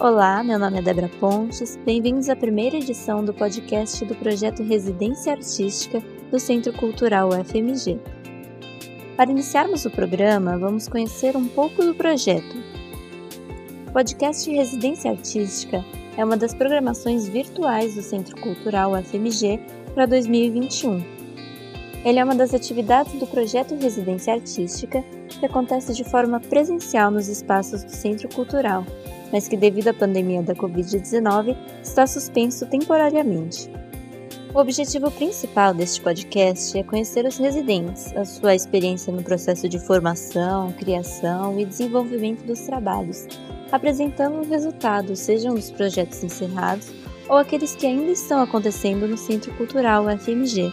[0.00, 1.78] Olá, meu nome é Débora Pontes.
[1.84, 8.00] Bem-vindos à primeira edição do podcast do projeto Residência Artística do Centro Cultural UFMG.
[9.14, 12.56] Para iniciarmos o programa, vamos conhecer um pouco do projeto.
[13.88, 15.84] O podcast Residência Artística
[16.16, 19.60] é uma das programações virtuais do Centro Cultural UFMG
[19.94, 21.04] para 2021.
[22.06, 27.28] Ele é uma das atividades do projeto Residência Artística que acontece de forma presencial nos
[27.28, 28.86] espaços do Centro Cultural
[29.32, 33.70] mas que, devido à pandemia da Covid-19, está suspenso temporariamente.
[34.52, 39.78] O objetivo principal deste podcast é conhecer os residentes, a sua experiência no processo de
[39.78, 43.28] formação, criação e desenvolvimento dos trabalhos,
[43.70, 46.90] apresentando os resultados, sejam dos projetos encerrados
[47.28, 50.72] ou aqueles que ainda estão acontecendo no Centro Cultural UFMG.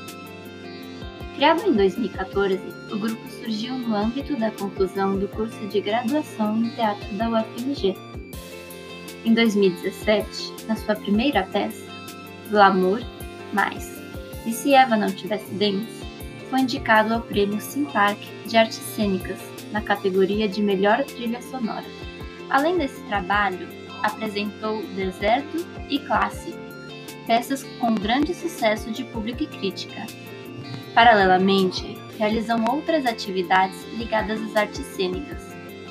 [1.36, 2.59] Criado em 2014,
[2.92, 7.95] o grupo surgiu no âmbito da conclusão do curso de graduação em teatro da UFMG,
[9.28, 11.86] em 2017, na sua primeira peça,
[12.50, 13.02] Glamour
[13.52, 14.02] Mais,
[14.45, 15.97] e Se Eva Não Tivesse Dentes,
[16.50, 19.38] foi indicado ao prêmio Simpark de Artes Cênicas,
[19.73, 21.83] na categoria de Melhor Trilha Sonora.
[22.50, 23.67] Além desse trabalho,
[24.02, 26.55] apresentou Deserto e Classe,
[27.25, 30.05] peças com grande sucesso de público e crítica.
[30.94, 35.44] Paralelamente, realizam outras atividades ligadas às artes cênicas,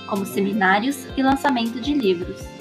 [0.08, 2.55] como seminários e lançamento de livros.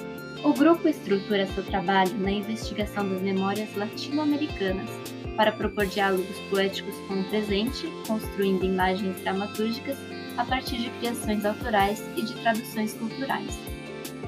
[0.46, 4.88] O grupo estrutura seu trabalho na investigação das memórias latino-americanas
[5.36, 9.98] para propor diálogos poéticos com o presente, construindo imagens dramatúrgicas
[10.36, 13.58] a partir de criações autorais e de traduções culturais.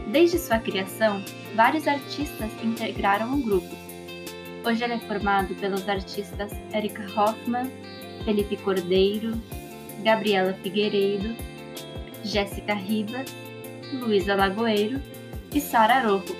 [0.09, 1.23] Desde sua criação,
[1.55, 3.77] vários artistas integraram o grupo.
[4.67, 7.71] Hoje ele é formado pelos artistas Erika Hoffman,
[8.25, 9.41] Felipe Cordeiro,
[10.03, 11.33] Gabriela Figueiredo,
[12.25, 13.33] Jéssica Ribas,
[13.93, 15.01] Luísa Lagoeiro
[15.55, 16.37] e Sara Arojo.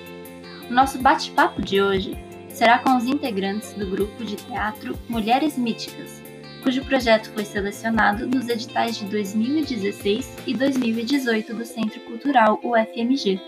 [0.69, 2.17] O nosso bate-papo de hoje
[2.49, 6.21] será com os integrantes do grupo de teatro Mulheres Míticas,
[6.63, 13.39] cujo projeto foi selecionado nos editais de 2016 e 2018 do Centro Cultural UFMG.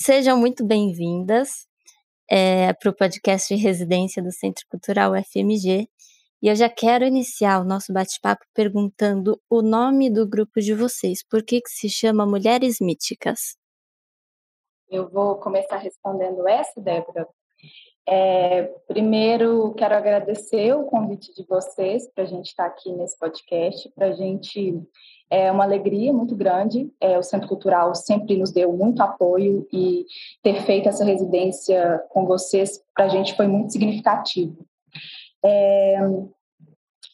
[0.00, 1.66] Sejam muito bem-vindas
[2.30, 5.88] é, para o podcast de residência do Centro Cultural UFMG.
[6.40, 11.18] E eu já quero iniciar o nosso bate-papo perguntando o nome do grupo de vocês.
[11.28, 13.56] Por que, que se chama Mulheres Míticas?
[14.88, 17.26] Eu vou começar respondendo essa, Débora.
[18.08, 23.90] É, primeiro, quero agradecer o convite de vocês para a gente estar aqui nesse podcast.
[23.90, 24.80] Para a gente
[25.28, 26.90] é uma alegria muito grande.
[27.00, 30.06] É, o Centro Cultural sempre nos deu muito apoio e
[30.42, 34.64] ter feito essa residência com vocês para a gente foi muito significativo.
[35.44, 35.98] É,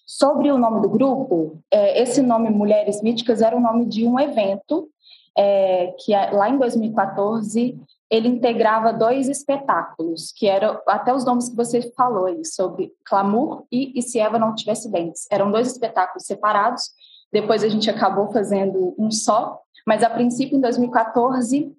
[0.06, 4.18] sobre o nome do grupo, é, esse nome Mulheres Míticas era o nome de um
[4.18, 4.88] evento
[5.36, 7.78] é, que lá em 2014
[8.10, 13.64] ele integrava dois espetáculos, que eram até os nomes que você falou aí, sobre Clamor
[13.72, 15.26] e E Se Eva Não Tivesse Dentes.
[15.30, 16.90] Eram dois espetáculos separados,
[17.32, 21.74] depois a gente acabou fazendo um só, mas a princípio, em 2014,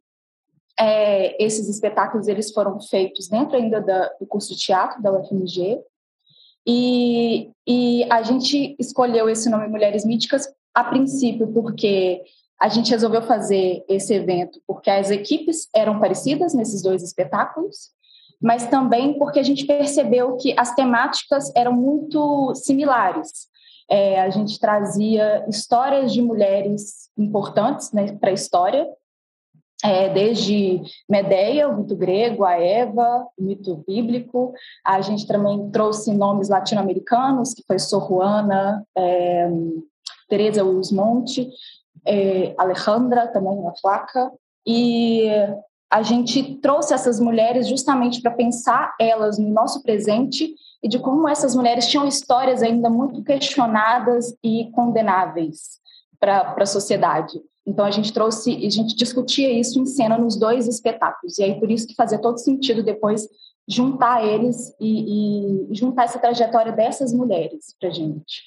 [0.77, 5.79] é, esses espetáculos eles foram feitos dentro ainda da, do curso de teatro da UFMG,
[6.65, 12.21] e, e a gente escolheu esse nome Mulheres Míticas a princípio porque
[12.59, 17.89] a gente resolveu fazer esse evento porque as equipes eram parecidas nesses dois espetáculos,
[18.41, 23.47] mas também porque a gente percebeu que as temáticas eram muito similares.
[23.89, 28.87] É, a gente trazia histórias de mulheres importantes né, para a história,
[29.83, 34.53] é, desde Medeia, o mito grego, a Eva, o mito bíblico.
[34.83, 39.49] A gente também trouxe nomes latino-americanos, que foi Sor Juana, é,
[40.29, 41.49] Teresa Usmonte,
[42.05, 44.31] é, Alejandra, também a Flaca.
[44.65, 45.29] E
[45.91, 51.27] a gente trouxe essas mulheres justamente para pensar elas no nosso presente e de como
[51.27, 55.79] essas mulheres tinham histórias ainda muito questionadas e condenáveis
[56.19, 57.39] para a sociedade.
[57.65, 61.39] Então a gente trouxe, a gente discutia isso em cena nos dois espetáculos.
[61.39, 63.27] E aí por isso que fazia todo sentido depois
[63.67, 68.43] juntar eles e, e juntar essa trajetória dessas mulheres para gente.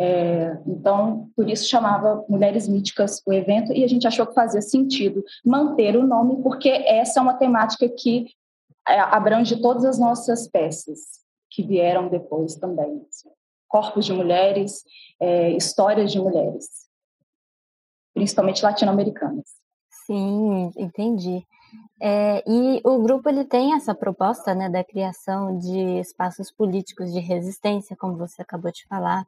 [0.00, 4.62] É, então por isso chamava Mulheres Míticas o evento e a gente achou que fazia
[4.62, 8.26] sentido manter o nome porque essa é uma temática que
[8.88, 11.18] é, abrange todas as nossas peças
[11.50, 13.02] que vieram depois também.
[13.68, 14.82] Corpos de mulheres,
[15.20, 16.87] é, histórias de mulheres
[18.18, 19.44] principalmente latino-americanas.
[20.06, 21.46] Sim, entendi.
[22.02, 27.20] É, e o grupo ele tem essa proposta né, da criação de espaços políticos de
[27.20, 29.24] resistência, como você acabou de falar.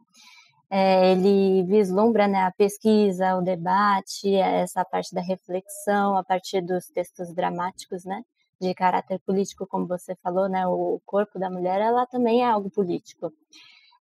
[0.71, 6.87] é, ele vislumbra né, a pesquisa, o debate, essa parte da reflexão a partir dos
[6.89, 8.23] textos dramáticos, né,
[8.61, 12.71] de caráter político, como você falou, né, o corpo da mulher, ela também é algo
[12.71, 13.33] político.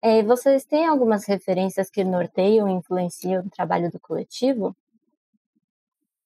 [0.01, 4.75] É, vocês têm algumas referências que norteiam e influenciam o trabalho do coletivo?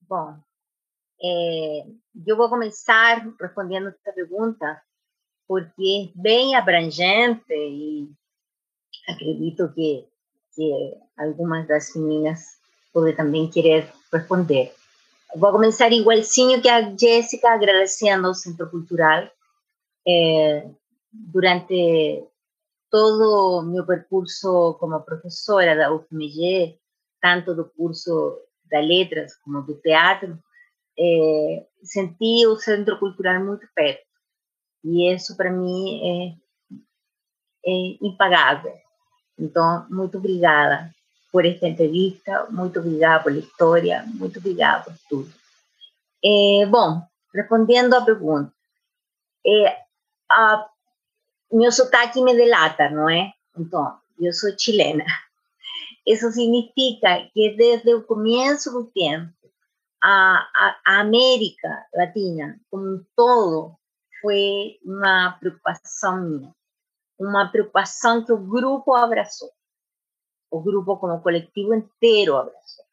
[0.01, 0.35] Bom,
[1.23, 1.85] é,
[2.25, 4.81] eu vou começar respondendo essa pergunta
[5.47, 8.09] porque é bem abrangente e
[9.07, 10.07] acredito que,
[10.55, 12.59] que algumas das meninas
[12.93, 14.73] podem também querer responder.
[15.35, 19.29] Vou começar igualzinho que a Jéssica, agradecendo ao Centro Cultural.
[20.05, 20.67] É,
[21.11, 22.23] durante
[22.91, 26.77] todo meu percurso como professora da UFMG,
[27.21, 28.37] tanto do curso
[28.69, 30.37] da letras como do teatro,
[30.99, 34.05] é, senti o Centro Cultural muito perto.
[34.83, 36.37] E isso para mim
[37.63, 38.73] é, é impagável.
[39.39, 40.91] Então, muito obrigada
[41.31, 45.33] por esta entrevista, muito obrigada pela história, muito obrigada por tudo.
[46.23, 47.01] É, bom,
[47.33, 48.51] respondendo à pergunta,
[49.45, 49.77] é,
[50.29, 50.67] a,
[51.51, 53.33] meu sotaque me delata, não é?
[53.57, 55.05] Então, eu sou chilena.
[56.05, 59.33] Isso significa que desde o começo do tempo,
[60.01, 63.75] a, a, a América Latina como um todo
[64.21, 66.55] foi uma preocupação minha,
[67.19, 69.49] uma preocupação que o grupo abraçou,
[70.49, 72.85] o grupo como coletivo inteiro abraçou,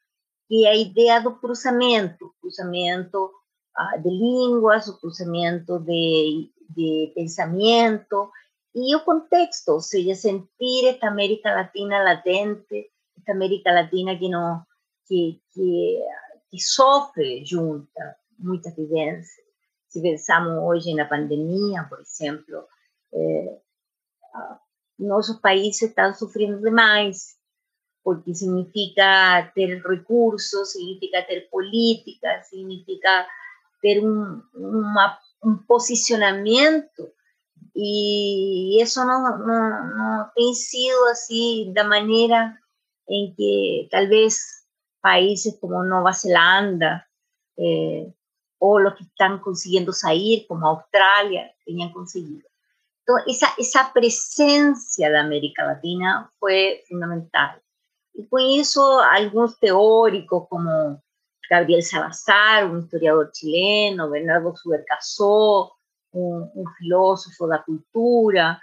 [0.47, 3.31] que é a ideia do cruzamento, cruzamento
[3.75, 8.31] ah, de línguas, o cruzamento de, de pensamento
[8.75, 14.63] e o contexto, ou seja, sentir esta América Latina latente, esta América Latina que não
[15.07, 15.99] que, que,
[16.51, 19.49] que sofre junta muitas vivências
[19.89, 22.63] se pensamos hoje na pandemia, por exemplo,
[23.11, 23.57] é,
[24.99, 27.35] nossos países estão sofrendo demais,
[28.03, 33.27] porque significa ter recursos, significa ter política, significa
[33.81, 37.11] ter um, uma, um posicionamento,
[37.75, 42.57] e isso não, não, não tem sido assim da maneira
[43.07, 44.59] em que talvez
[45.01, 47.05] países como Nova Zelândia,
[47.57, 48.11] eh,
[48.59, 52.47] o los que están consiguiendo salir, como Australia, tenían conseguido.
[53.01, 57.61] Entonces, esa, esa presencia de América Latina fue fundamental.
[58.13, 61.01] Y con eso, algunos teóricos como
[61.49, 65.78] Gabriel Salazar, un historiador chileno, Bernardo Subercasó,
[66.11, 68.61] un, un filósofo de la cultura,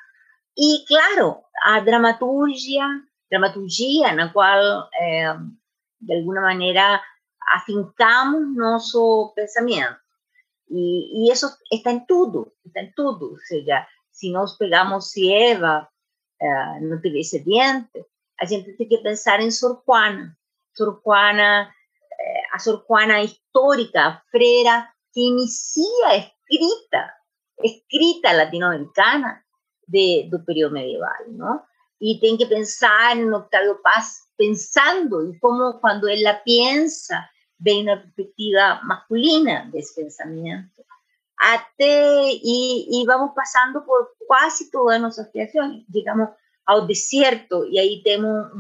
[0.55, 2.87] y claro, a dramaturgia,
[3.31, 5.35] dramaturgia en la cual, eh,
[6.01, 7.03] de alguna manera,
[7.55, 9.99] afincamos nosso pensamento.
[10.69, 13.33] E, e, isso está em tudo, está em tudo.
[13.33, 15.89] Ou seja, se nós pegamos se Eva
[16.43, 18.05] uh, não tivesse diente,
[18.41, 20.37] a gente tem que pensar em Sor Juana.
[20.75, 27.15] Sor Juana, uh, a Sor Juana histórica, a freira que inicia a escrita,
[27.63, 29.43] escrita latino-americana
[29.87, 31.63] de, do período medieval, não?
[32.01, 37.97] E tem que pensar em Octavio Paz pensando em como quando ela pensa de una
[38.03, 40.85] perspectiva masculina de ese pensamiento.
[41.79, 45.87] y, vamos pasando por casi todas nuestras creaciones.
[45.89, 46.31] Llegamos
[46.67, 48.53] al desierto y ahí tenemos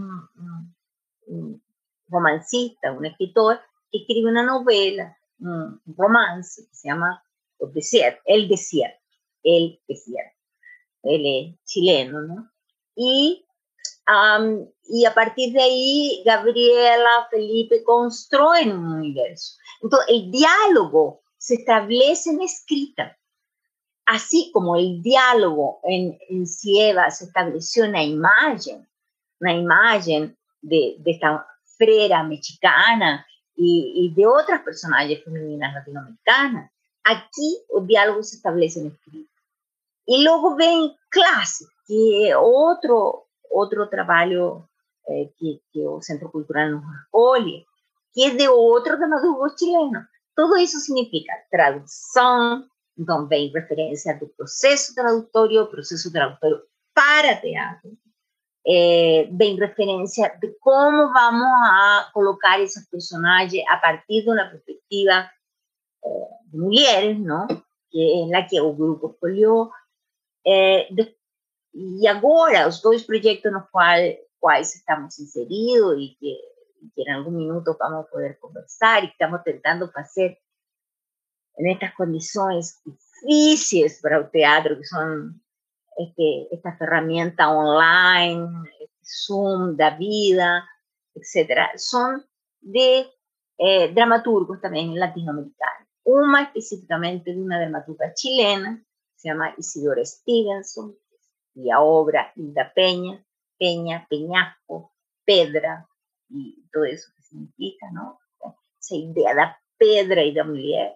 [1.26, 1.62] un,
[2.08, 7.22] romancista, un escritor, que escribe una novela, un romance que se llama
[7.58, 9.00] El Desierto, El Desierto,
[9.42, 10.36] El Desierto.
[11.02, 12.50] Él es chileno, ¿no?
[12.94, 13.46] Y
[14.84, 19.58] y a partir de ahí, Gabriela, Felipe construyen un universo.
[19.82, 23.18] Entonces, el diálogo se establece en escrita,
[24.06, 28.88] así como el diálogo en, en Cieva se estableció en imagen,
[29.40, 31.46] una imagen de, de esta
[31.76, 36.70] frera mexicana y, y, de otras personajes femeninas latinoamericanas.
[37.06, 39.30] Aquí el diálogo se establece en escrita.
[40.06, 44.68] Y luego ven clase, que otro outro trabalho
[45.08, 47.64] é, que, que, o Centro Cultural nos acolhe,
[48.12, 50.06] que é de outro dramaturgo chileno.
[50.34, 52.66] Tudo isso significa tradução,
[52.98, 56.60] então vem referência do processo tradutório, processo tradutório
[56.94, 57.96] para teatro,
[58.66, 65.30] é, vem referência de como vamos a colocar esses personagens a partir de uma perspectiva
[66.04, 66.08] é,
[66.45, 67.46] de mulheres, não?
[67.90, 69.70] que é a que o grupo escolheu.
[70.46, 70.88] É,
[71.74, 76.36] e agora, os dois projetos nos quais, estamos inseridos e que,
[76.94, 80.38] que em algum minuto vamos poder conversar e que estamos tentando fazer
[81.58, 85.30] nestas condições difíceis para o teatro, que são
[85.98, 88.46] este, esta ferramenta online,
[88.80, 90.64] este Zoom da vida,
[91.14, 92.24] etc., son
[92.60, 93.10] de
[93.58, 95.85] eh, dramaturgos también latinoamericanos.
[96.08, 98.80] Una específicamente de una dramaturga chilena,
[99.16, 100.96] se llama Isidora Stevenson,
[101.54, 103.24] y la obra Hilda Peña,
[103.58, 104.92] Peña, Peñasco,
[105.24, 105.88] Pedra,
[106.28, 108.20] y todo eso que significa, ¿no?
[108.78, 110.92] Esa idea da pedra y da mujer.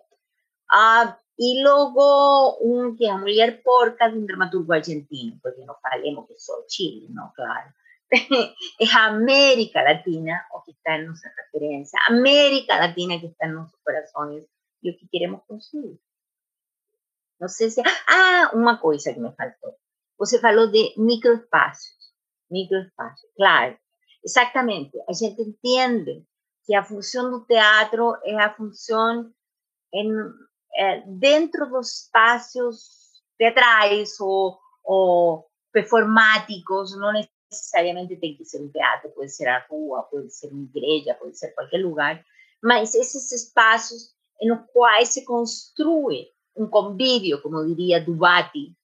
[0.71, 6.29] Ah, y luego un que es mujer porca de un dramaturgo argentino, porque no falemos
[6.29, 7.33] que soy Chile, ¿no?
[7.35, 7.75] Claro.
[8.79, 13.83] es América Latina o que está en nuestra referencia, América Latina que está en nuestros
[13.83, 14.47] corazones
[14.83, 15.99] lo que queremos conseguir.
[17.39, 17.83] No sé si...
[18.09, 19.77] Ah, una cosa que me faltó.
[20.19, 22.13] Você falou de microespacios,
[22.51, 23.79] microespacios, claro,
[24.23, 24.93] exactamente.
[25.09, 26.27] A gente entende
[26.67, 29.33] que a função do teatro é a função
[29.95, 30.13] em,
[30.75, 37.13] é, dentro dos espaços teatrais ou, ou performáticos, não
[37.51, 41.39] necessariamente tem que ser um teatro, pode ser a rua, pode ser uma igreja, pode
[41.39, 42.23] ser qualquer lugar,
[42.63, 44.15] mas esses espaços
[44.47, 48.75] nos quais se construi um convívio, como diria Dubati,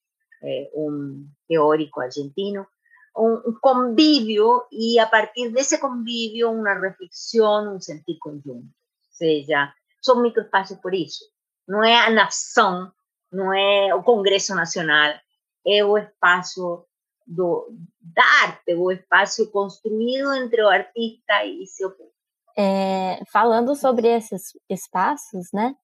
[0.42, 2.66] eh, um teórico argentino,
[3.14, 8.74] un, convivio y a partir de ese convivio una reflexión, un sentir conjunto.
[9.10, 11.24] O sea, son microespacios por eso.
[11.66, 12.92] No es a nación,
[13.30, 15.20] no es o Congreso Nacional,
[15.64, 16.86] es o espacio
[17.26, 17.66] do,
[18.00, 22.15] da arte, o espaço construído entre o artista e seu povo.
[22.58, 25.74] É, falando sobre esses espaços, né?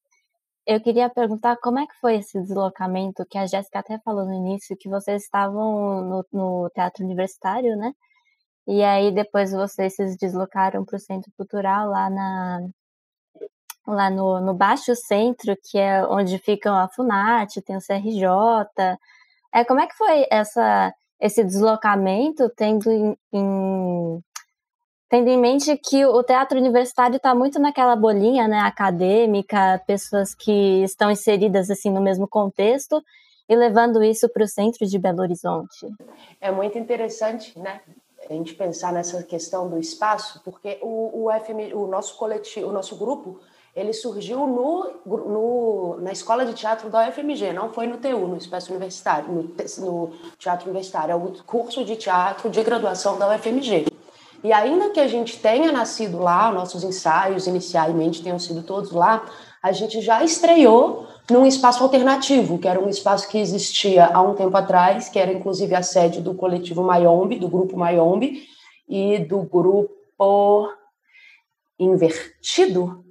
[0.65, 4.33] Eu queria perguntar como é que foi esse deslocamento, que a Jéssica até falou no
[4.33, 7.93] início, que vocês estavam no, no teatro universitário, né?
[8.67, 12.61] E aí depois vocês se deslocaram para o Centro Cultural lá na
[13.87, 18.97] lá no, no Baixo Centro, que é onde ficam a FUNAT, tem o CRJ.
[19.53, 24.23] É, como é que foi essa, esse deslocamento, tendo em, em
[25.13, 30.81] tendo em mente que o teatro universitário está muito naquela bolinha né, acadêmica, pessoas que
[30.81, 32.99] estão inseridas assim no mesmo contexto
[33.47, 35.87] e levando isso para o centro de Belo Horizonte.
[36.41, 37.81] É muito interessante, né?
[38.27, 42.73] A gente pensar nessa questão do espaço, porque o, o, FM, o nosso coletivo, o
[42.73, 43.39] nosso grupo,
[43.75, 48.37] ele surgiu no, no, na escola de teatro da UFMG, não foi no TU, no
[48.37, 53.93] espaço universitário, no, no teatro universitário, é o curso de teatro de graduação da UFMG.
[54.43, 59.25] E ainda que a gente tenha nascido lá, nossos ensaios inicialmente tenham sido todos lá,
[59.61, 64.35] a gente já estreou num espaço alternativo, que era um espaço que existia há um
[64.35, 68.43] tempo atrás, que era inclusive a sede do coletivo Mayombe, do grupo Mayombe,
[68.89, 70.69] e do grupo
[71.79, 73.05] Invertido,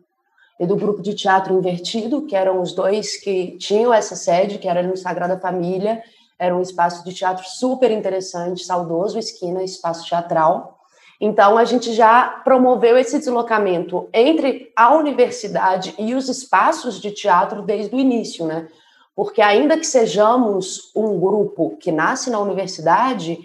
[0.61, 4.69] e do grupo de teatro Invertido, que eram os dois que tinham essa sede, que
[4.69, 6.03] era no Sagrada Família,
[6.39, 10.82] era um espaço de teatro super interessante, saudoso, esquina, espaço teatral.
[11.25, 17.63] Então, a gente já promoveu esse deslocamento entre a universidade e os espaços de teatro
[17.63, 18.67] desde o início, né?
[19.15, 23.39] Porque, ainda que sejamos um grupo que nasce na universidade,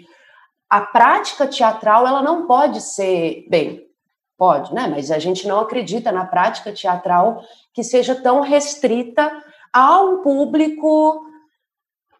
[0.68, 3.86] a prática teatral ela não pode ser, bem,
[4.36, 4.88] pode, né?
[4.88, 9.30] Mas a gente não acredita na prática teatral que seja tão restrita
[9.72, 11.24] a um público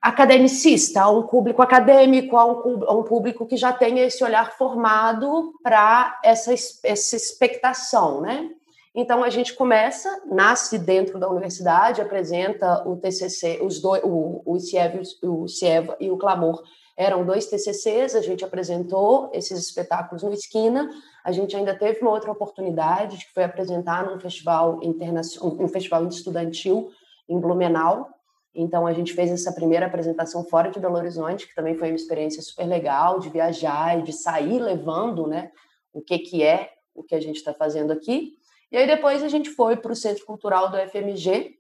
[0.09, 4.57] academicista, a um público acadêmico, a um, a um público que já tenha esse olhar
[4.57, 8.51] formado para essa, essa expectação, né?
[8.95, 14.57] Então a gente começa, nasce dentro da universidade, apresenta o TCC, os dois, o, o
[14.57, 16.63] ICIEV, o CIEVA e o Clamor.
[16.97, 20.91] Eram dois TCCs, a gente apresentou esses espetáculos no Esquina,
[21.23, 26.05] a gente ainda teve uma outra oportunidade, que foi apresentar num festival internacional, um festival
[26.09, 26.91] estudantil
[27.29, 28.09] em Blumenau,
[28.55, 31.97] então a gente fez essa primeira apresentação fora de Belo Horizonte, que também foi uma
[31.97, 35.51] experiência super legal de viajar e de sair levando, né,
[35.93, 38.37] o que que é o que a gente está fazendo aqui.
[38.71, 41.57] E aí depois a gente foi para o Centro Cultural do FMG.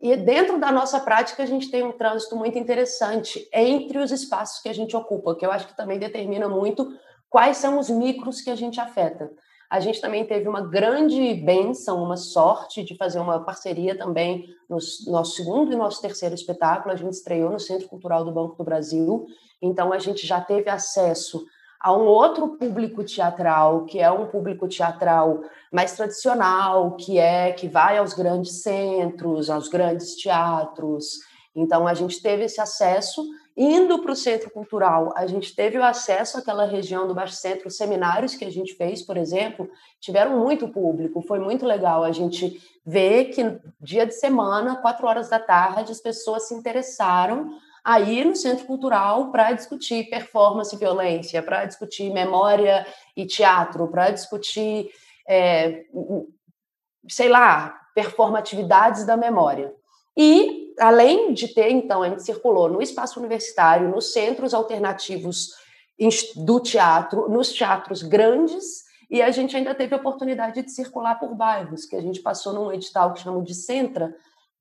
[0.00, 4.60] E dentro da nossa prática a gente tem um trânsito muito interessante entre os espaços
[4.60, 6.92] que a gente ocupa, que eu acho que também determina muito
[7.28, 9.30] quais são os micros que a gente afeta.
[9.70, 14.78] A gente também teve uma grande benção, uma sorte de fazer uma parceria também no
[15.08, 16.92] nosso segundo e nosso terceiro espetáculo.
[16.92, 19.26] A gente estreou no Centro Cultural do Banco do Brasil,
[19.60, 21.44] então a gente já teve acesso
[21.80, 27.68] a um outro público teatral, que é um público teatral mais tradicional, que é que
[27.68, 31.18] vai aos grandes centros, aos grandes teatros.
[31.54, 33.22] Então a gente teve esse acesso
[33.60, 37.66] Indo para o centro cultural, a gente teve o acesso àquela região do Baixo Centro,
[37.66, 42.12] os seminários que a gente fez, por exemplo, tiveram muito público, foi muito legal a
[42.12, 47.50] gente ver que dia de semana, quatro horas da tarde, as pessoas se interessaram
[47.82, 52.86] a ir no Centro Cultural para discutir performance e violência, para discutir memória
[53.16, 54.88] e teatro, para discutir,
[55.28, 55.84] é,
[57.08, 59.74] sei lá, performatividades da memória.
[60.18, 65.50] E, além de ter, então, a gente circulou no espaço universitário, nos centros alternativos
[66.34, 71.34] do teatro, nos teatros grandes, e a gente ainda teve a oportunidade de circular por
[71.36, 74.12] bairros, que a gente passou num edital que chamamos de Centra,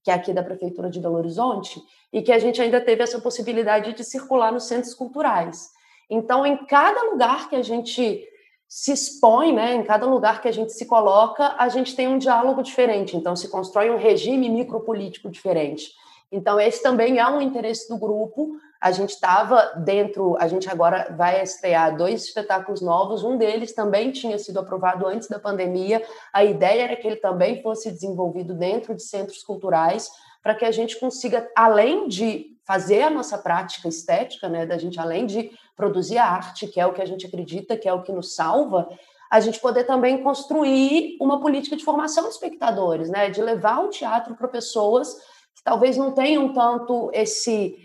[0.03, 1.81] que é aqui da Prefeitura de Belo Horizonte,
[2.13, 5.69] e que a gente ainda teve essa possibilidade de circular nos centros culturais.
[6.09, 8.23] Então, em cada lugar que a gente
[8.67, 12.17] se expõe, né, em cada lugar que a gente se coloca, a gente tem um
[12.17, 15.91] diálogo diferente, então se constrói um regime micropolítico diferente.
[16.31, 18.57] Então, esse também é um interesse do grupo.
[18.81, 23.23] A gente estava dentro, a gente agora vai estrear dois espetáculos novos.
[23.23, 26.03] Um deles também tinha sido aprovado antes da pandemia.
[26.33, 30.11] A ideia era que ele também fosse desenvolvido dentro de centros culturais,
[30.43, 34.99] para que a gente consiga, além de fazer a nossa prática estética, né, da gente
[34.99, 38.11] além de produzir arte, que é o que a gente acredita, que é o que
[38.11, 38.89] nos salva,
[39.31, 43.89] a gente poder também construir uma política de formação de espectadores, né, de levar o
[43.89, 45.13] teatro para pessoas
[45.55, 47.77] que talvez não tenham tanto esse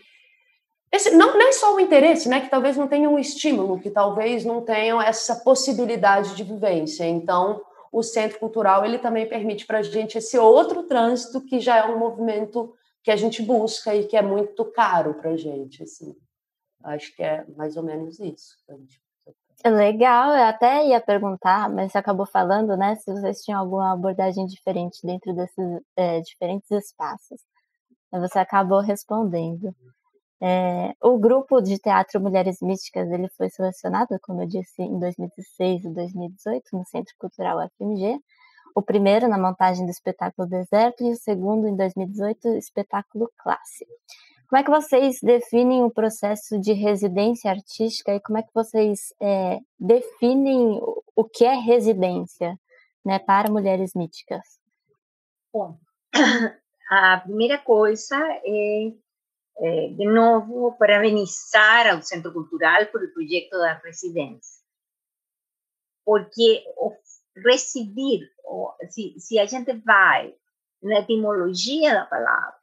[0.90, 2.42] esse, não, nem só o interesse, né?
[2.42, 7.04] Que talvez não tenham um estímulo, que talvez não tenham essa possibilidade de vivência.
[7.04, 11.78] Então, o centro cultural ele também permite para a gente esse outro trânsito que já
[11.78, 15.82] é um movimento que a gente busca e que é muito caro para a gente,
[15.82, 16.14] assim.
[16.84, 18.56] Acho que é mais ou menos isso.
[19.64, 24.44] Legal, eu até ia perguntar, mas você acabou falando, né, se vocês tinham alguma abordagem
[24.46, 27.40] diferente dentro desses é, diferentes espaços.
[28.10, 29.74] Você acabou respondendo.
[30.40, 35.84] É, o grupo de teatro Mulheres Místicas ele foi selecionado, como eu disse, em 2016
[35.84, 38.18] e 2018 no Centro Cultural FMG.
[38.74, 43.86] O primeiro na montagem do espetáculo Deserto e o segundo em 2018 espetáculo Classe.
[44.52, 49.14] Como é que vocês definem o processo de residência artística e como é que vocês
[49.18, 50.78] é, definem
[51.16, 52.60] o que é residência
[53.02, 54.60] né, para mulheres míticas?
[55.50, 55.78] Bom,
[56.90, 58.92] a primeira coisa é
[59.58, 64.62] eh, de novo, parabenizar ao Centro Cultural por o projeto da residência.
[66.04, 66.62] Porque
[67.36, 68.28] receber,
[68.90, 70.34] se, se a gente vai
[70.82, 72.60] na etimologia da palavra,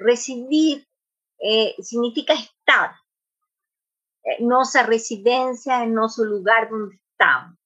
[0.00, 0.87] residir
[1.42, 2.98] eh, significa estar.
[4.26, 7.56] Eh, nossa residência é nosso lugar onde estamos,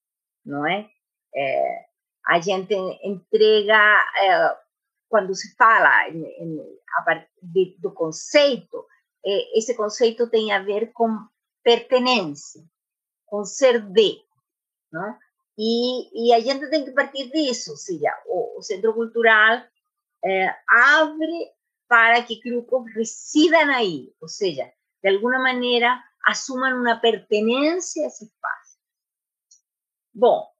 [0.45, 0.89] não é?
[1.35, 1.87] Eh,
[2.27, 3.79] a gente entrega
[5.09, 8.87] quando se fala em, em, partir do conceito,
[9.25, 11.09] eh, esse conceito tem a ver com
[11.63, 12.65] pertenência,
[13.27, 14.23] com ser de,
[14.91, 15.19] não?
[15.59, 19.63] E, e a gente tem que partir disso, ou seja, o, o Centro Cultural
[20.25, 21.53] eh, abre
[21.93, 28.25] para que grupos residam aí, ou seja, de alguma maneira assumam uma pertenência a esse
[28.25, 28.79] espaço.
[30.15, 30.51] Bom,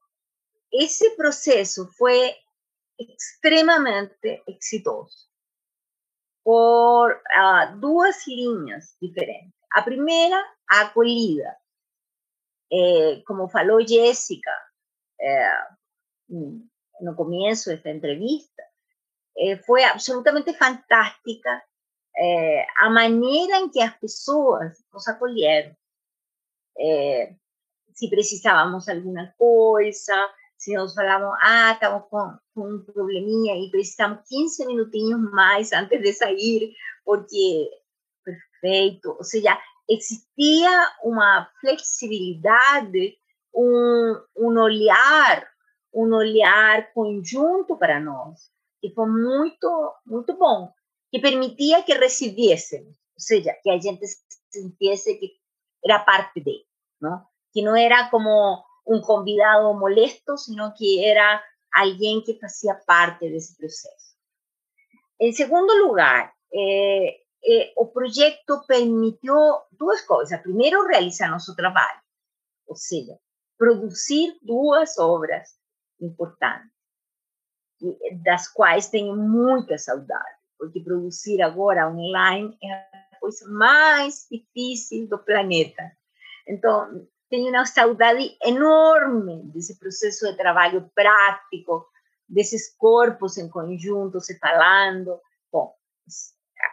[0.71, 2.35] esse processo foi
[2.99, 5.27] extremamente exitoso
[6.43, 9.55] por uh, duas linhas diferentes.
[9.71, 10.37] A primeira,
[10.69, 11.57] a acolhida.
[12.71, 14.51] Eh, como falou Jéssica
[15.19, 15.67] eh,
[16.29, 18.63] no começo desta entrevista,
[19.37, 21.61] eh, foi absolutamente fantástica
[22.77, 25.75] a maneira em que as pessoas nos acolheram.
[27.95, 30.13] se precisávamos alguma coisa,
[30.63, 36.01] se nós falamos, ah, estamos com, com um probleminha e precisamos 15 minutinhos mais antes
[36.01, 37.69] de sair, porque
[38.23, 40.69] perfeito, ou seja, existia
[41.03, 43.17] uma flexibilidade,
[43.53, 45.45] um, um olhar,
[45.93, 48.49] um olhar conjunto para nós,
[48.83, 50.73] que foi muito, muito bom,
[51.09, 54.05] que permitia que recebêssemos, ou seja, que a gente
[54.49, 55.39] sentisse que
[55.85, 56.67] era parte dele,
[56.99, 57.25] não?
[57.53, 61.41] que não era como un convidado molesto, sino que era
[61.71, 64.17] alguien que hacía parte de ese proceso.
[65.17, 70.41] En segundo lugar, eh, eh, o proyecto permitió dos cosas.
[70.41, 72.03] Primero, realizar nuestro trabajo,
[72.65, 73.17] o sea,
[73.55, 75.57] producir dos obras
[75.99, 76.72] importantes,
[78.23, 85.17] das quais tenho muita saudade, porque produzir agora online é a coisa mais difícil do
[85.17, 85.91] planeta.
[86.47, 91.85] Então, tenho uma saudade enorme desse processo de trabalho prático,
[92.29, 95.19] desses corpos em conjunto se falando.
[95.51, 95.73] Bom,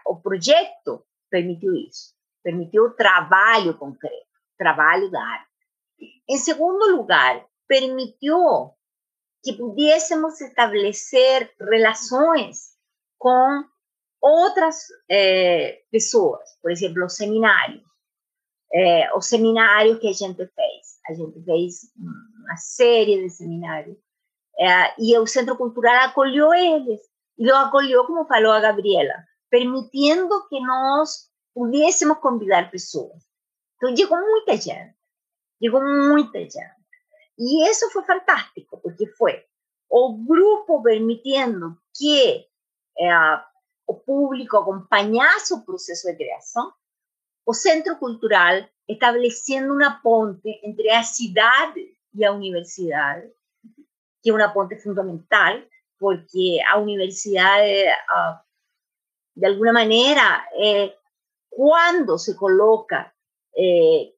[0.06, 4.26] o projeto permitiu isso, permitiu o trabalho concreto,
[4.58, 5.50] trabalho da arte.
[6.28, 8.74] Em segundo lugar, permitiu
[9.42, 12.70] que pudéssemos estabelecer relações
[13.18, 13.64] com
[14.20, 17.82] outras é, pessoas, por exemplo, os seminários,
[18.72, 21.00] é, os seminários que a gente fez.
[21.08, 23.96] A gente fez uma série de seminários
[24.58, 27.00] é, e o Centro Cultural acolheu eles,
[27.38, 29.14] e lo acolheu, como falou a Gabriela,
[29.48, 33.22] permitindo que nós pudéssemos convidar pessoas.
[33.76, 34.94] Então, chegou muita gente,
[35.62, 36.79] chegou muita gente.
[37.40, 39.42] E isso foi fantástico, porque foi
[39.88, 42.46] o grupo permitiendo que
[42.98, 43.40] eh,
[43.86, 46.70] o público acompanhasse o processo de criação,
[47.46, 53.32] o Centro Cultural estabelecendo uma ponte entre a cidade e a universidade,
[54.22, 55.62] que é uma ponte fundamental,
[55.98, 58.38] porque a universidade, uh,
[59.34, 60.44] de alguma maneira,
[61.48, 63.12] quando se coloca
[63.56, 64.12] eh,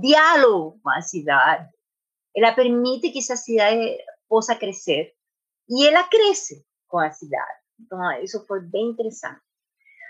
[0.00, 1.73] diálogo com a cidade,
[2.36, 5.12] ela permite que essa cidade possa crescer.
[5.68, 7.60] E ela cresce com a cidade.
[7.80, 9.40] Então, isso foi bem interessante.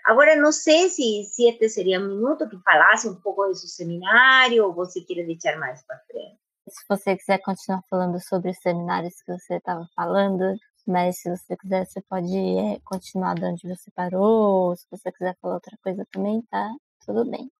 [0.04, 4.66] Agora, não sei se, se este seria um minuto que falasse um pouco desse seminário
[4.66, 6.38] ou você quer deixar mais para frente.
[6.68, 10.56] Se você quiser continuar falando sobre os seminários que você estava falando,
[10.86, 15.36] mas se você quiser, você pode é, continuar de onde você parou, se você quiser
[15.40, 16.70] falar outra coisa também, tá
[17.06, 17.50] tudo bem.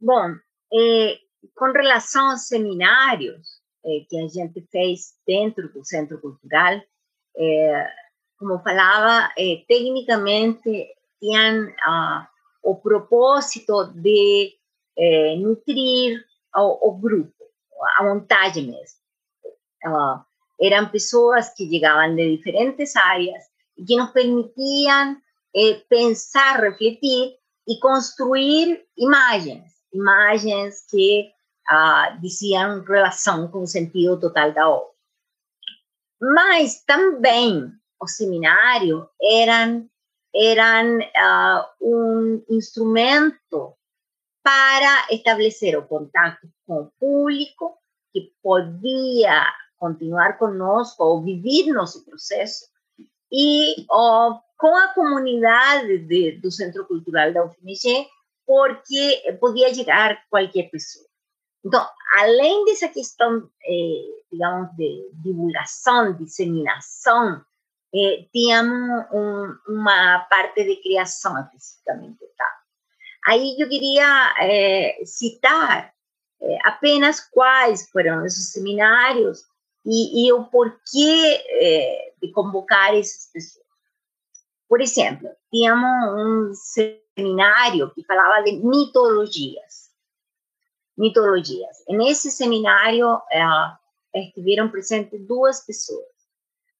[0.00, 0.34] Bom,
[0.72, 1.18] é,
[1.54, 6.82] com relação aos seminários, eh, que a gente fez dentro do Centro Cultural.
[7.36, 7.86] Eh,
[8.38, 10.86] como falava, eh, tecnicamente
[11.18, 12.28] tinham ah,
[12.62, 14.54] o propósito de
[15.38, 16.22] nutrir
[16.54, 17.32] o, o, grupo,
[17.96, 18.98] a montagem mesmo.
[19.84, 20.24] Ah,
[20.60, 23.44] eram pessoas que chegavam de diferentes áreas
[23.78, 25.16] e que nos permitiam
[25.88, 27.34] pensar, refletir
[27.66, 31.32] e construir imagens, imagens que
[31.70, 34.90] ah, diziam relação com o sentido total da obra.
[36.20, 39.88] Mas também o seminário eram
[40.34, 43.74] eram uh, um instrumento
[44.42, 47.76] para estabelecer o contato com o público
[48.12, 49.44] que podia
[49.76, 52.66] continuar conosco ou viver nosso processo
[53.32, 58.06] e uh, com a comunidade de, do Centro Cultural da UFMG,
[58.46, 61.09] porque podia chegar qualquer pessoa.
[61.64, 61.86] Então,
[62.18, 67.44] além dessa questão, eh, digamos, de divulgação, disseminação,
[67.94, 72.24] eh, tínhamos um, uma parte de criação especificamente.
[72.36, 72.50] Tá?
[73.26, 75.92] Aí eu queria eh, citar
[76.40, 79.42] eh, apenas quais foram esses seminários
[79.84, 83.66] e, e o porquê eh, de convocar essas pessoas.
[84.68, 89.79] Por exemplo, tínhamos um seminário que falava de mitologias
[91.00, 91.82] mitologias.
[91.88, 96.06] Nesse seminário eh, estiveram presentes duas pessoas.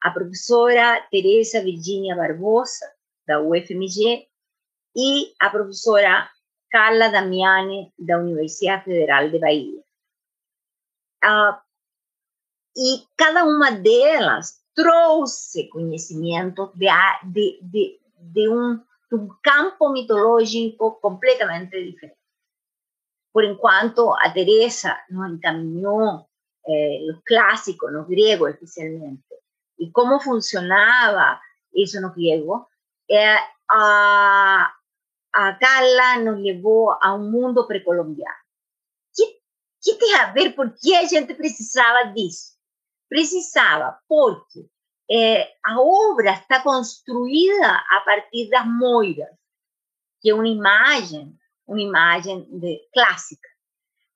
[0.03, 2.87] A professora Teresa Virginia Barbosa,
[3.27, 4.29] da UFMG,
[4.95, 6.31] e a professora
[6.71, 9.83] Carla Damiani, da Universidade Federal de Bahia.
[11.25, 11.63] Ah,
[12.77, 16.87] e cada uma delas trouxe conhecimento de,
[17.25, 22.20] de, de, de, um, de um campo mitológico completamente diferente.
[23.33, 26.29] Por enquanto, a Teresa nos encaminhó
[26.65, 29.37] eh, los clásicos, los griegos especialmente,
[29.77, 31.41] y cómo funcionaba
[31.73, 32.67] eso en los griegos,
[33.09, 33.37] eh,
[33.69, 34.75] a,
[35.33, 38.35] a, Carla nos llevó a un mundo precolombiano.
[39.15, 39.41] ¿Qué,
[39.83, 40.55] qué tem a ver?
[40.55, 42.57] Por que a gente precisava disso?
[43.09, 44.69] Precisava porque
[45.09, 49.31] eh, a obra está construída a partir das moiras,
[50.21, 51.37] que é uma imagem
[51.71, 53.49] uma imagem de, clássica.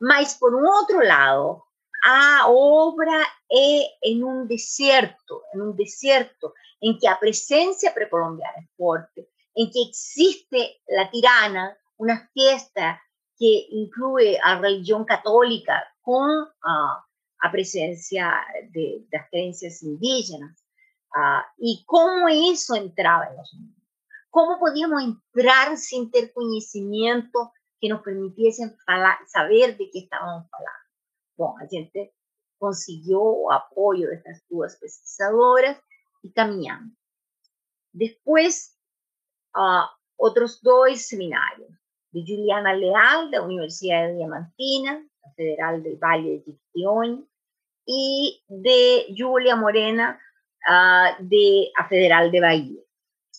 [0.00, 1.62] Mas, por um outro lado,
[2.04, 8.76] a obra é em um deserto, em um deserto em que a presença precolombiana é
[8.76, 13.00] forte, em que existe a tirana, uma festa
[13.38, 17.02] que inclui a religião católica com a,
[17.40, 20.50] a presença de, das crenças indígenas,
[21.16, 23.48] uh, e como isso entrava nos
[24.34, 28.76] ¿Cómo podíamos entrar sin tener conocimiento que nos permitiesen
[29.28, 30.90] saber de qué estábamos hablando?
[31.36, 32.12] Bueno, la gente
[32.58, 35.80] consiguió apoyo de estas dos pesquisadoras
[36.20, 36.96] y caminamos.
[37.92, 38.76] Después,
[39.54, 41.70] uh, otros dos seminarios,
[42.10, 47.30] de Juliana Leal, de la Universidad de Diamantina, la Federal del Valle de Chiquión,
[47.86, 50.20] y de Julia Morena,
[50.68, 52.83] uh, de la Federal de Bahía.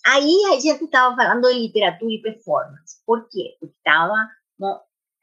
[0.06, 3.02] Aí a gente estava falando de literatura e performance.
[3.06, 3.58] Por quê?
[3.60, 4.30] Porque estava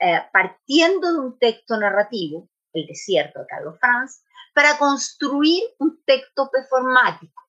[0.01, 4.23] é, partindo de um texto narrativo, El Desierto de Carlos Franz,
[4.55, 7.43] para construir um texto performático.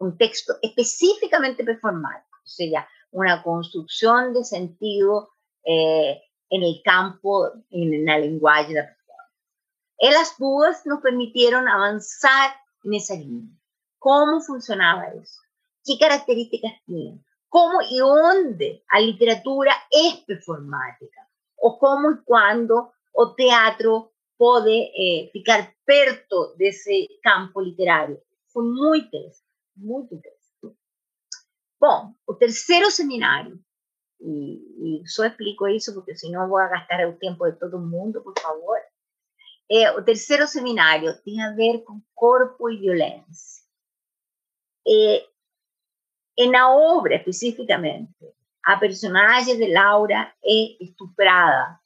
[0.00, 2.30] Um texto especificamente performático.
[2.50, 5.30] sea, una construcción de sentido
[5.64, 6.20] eh,
[6.50, 9.00] en el campo, en la lenguaje de la persona.
[9.98, 13.54] E las dudas nos permitieron avanzar en esa línea.
[13.98, 15.40] ¿Cómo funcionaba eso?
[15.84, 17.24] ¿Qué características tiene?
[17.48, 21.28] ¿Cómo y dónde a literatura es performática?
[21.56, 28.22] ¿O cómo y cuándo o teatro puede eh, ficar perto de ese campo literario?
[28.46, 30.40] Fue muy interesante, muy interesante.
[31.80, 33.58] Bom, o terceiro seminário,
[34.20, 38.38] e, e só explico isso porque senão vou gastar o tempo de todo mundo, por
[38.38, 38.78] favor.
[39.96, 43.62] O terceiro seminário tem a ver com corpo e violência.
[44.86, 45.26] É,
[46.40, 48.14] e na obra, especificamente,
[48.64, 51.78] a personagem de Laura é estuprada.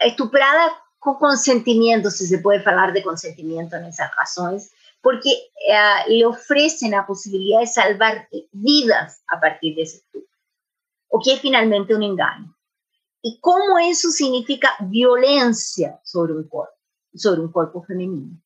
[0.00, 6.90] Estuprada com consentimento, se se pode falar de consentimento nessas razões, porque eh, le ofrecen
[6.90, 10.36] la posibilidad de salvar vidas a partir de ese estupro,
[11.08, 12.52] o que es finalmente un engaño.
[13.22, 16.74] Y cómo eso significa violencia sobre un cuerpo,
[17.14, 18.36] sobre un cuerpo femenino.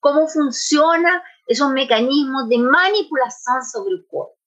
[0.00, 4.37] Cómo funciona esos mecanismos de manipulación sobre el cuerpo.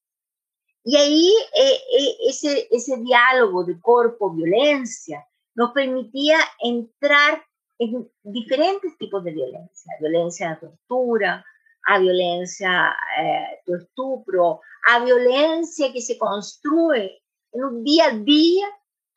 [0.83, 7.43] Y ahí eh, eh, ese, ese diálogo de cuerpo-violencia nos permitía entrar
[7.77, 11.45] en diferentes tipos de violencia, violencia de tortura,
[11.87, 17.09] a violencia eh, do estupro, a violência que se constrói
[17.53, 18.67] no dia a dia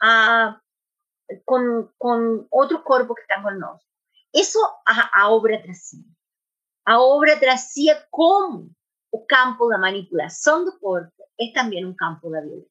[0.02, 0.60] a,
[1.44, 3.86] com, com outro corpo que está conosco.
[4.34, 6.04] Isso a, a obra trazia.
[6.86, 8.70] A obra trazia como
[9.14, 12.68] o campo da manipulação do corpo é também um campo da violência.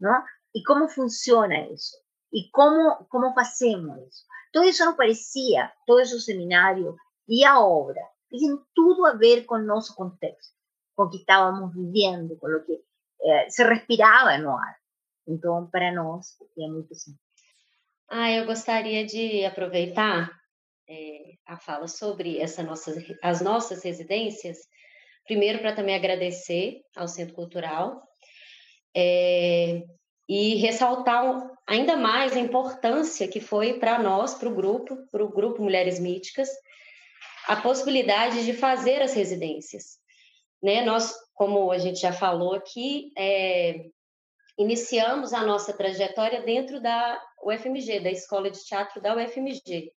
[0.00, 0.24] Não?
[0.54, 1.94] E como funciona isso?
[2.32, 4.24] E como, como fazemos isso?
[4.54, 6.96] Todo isso não parecia, todo esse seminário
[7.28, 10.56] e a obra tienen todo a ver con nuestro contexto,
[10.94, 14.78] con que estábamos viviendo, con lo que eh, se respirava no ar.
[15.26, 17.20] Então, para nós, é muito simples.
[18.08, 20.30] Ah, eu gostaria de aproveitar
[20.88, 24.58] é, a fala sobre essa nossa, as nossas residências,
[25.24, 28.02] primeiro para também agradecer ao Centro Cultural
[28.94, 29.82] é,
[30.28, 35.32] e ressaltar ainda mais a importância que foi para nós, para o grupo, para o
[35.32, 36.48] grupo Mulheres Míticas,
[37.46, 39.98] a possibilidade de fazer as residências.
[40.62, 40.82] Né?
[40.82, 43.86] Nós, como a gente já falou aqui, é,
[44.58, 49.92] iniciamos a nossa trajetória dentro da UFMG, da Escola de Teatro da UFMG.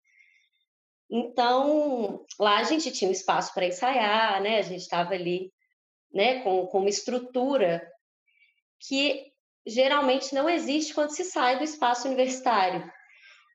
[1.10, 4.58] Então, lá a gente tinha um espaço para ensaiar, né?
[4.58, 5.52] A gente estava ali,
[6.12, 7.86] né, com, com uma estrutura
[8.80, 9.32] que
[9.66, 12.90] geralmente não existe quando se sai do espaço universitário,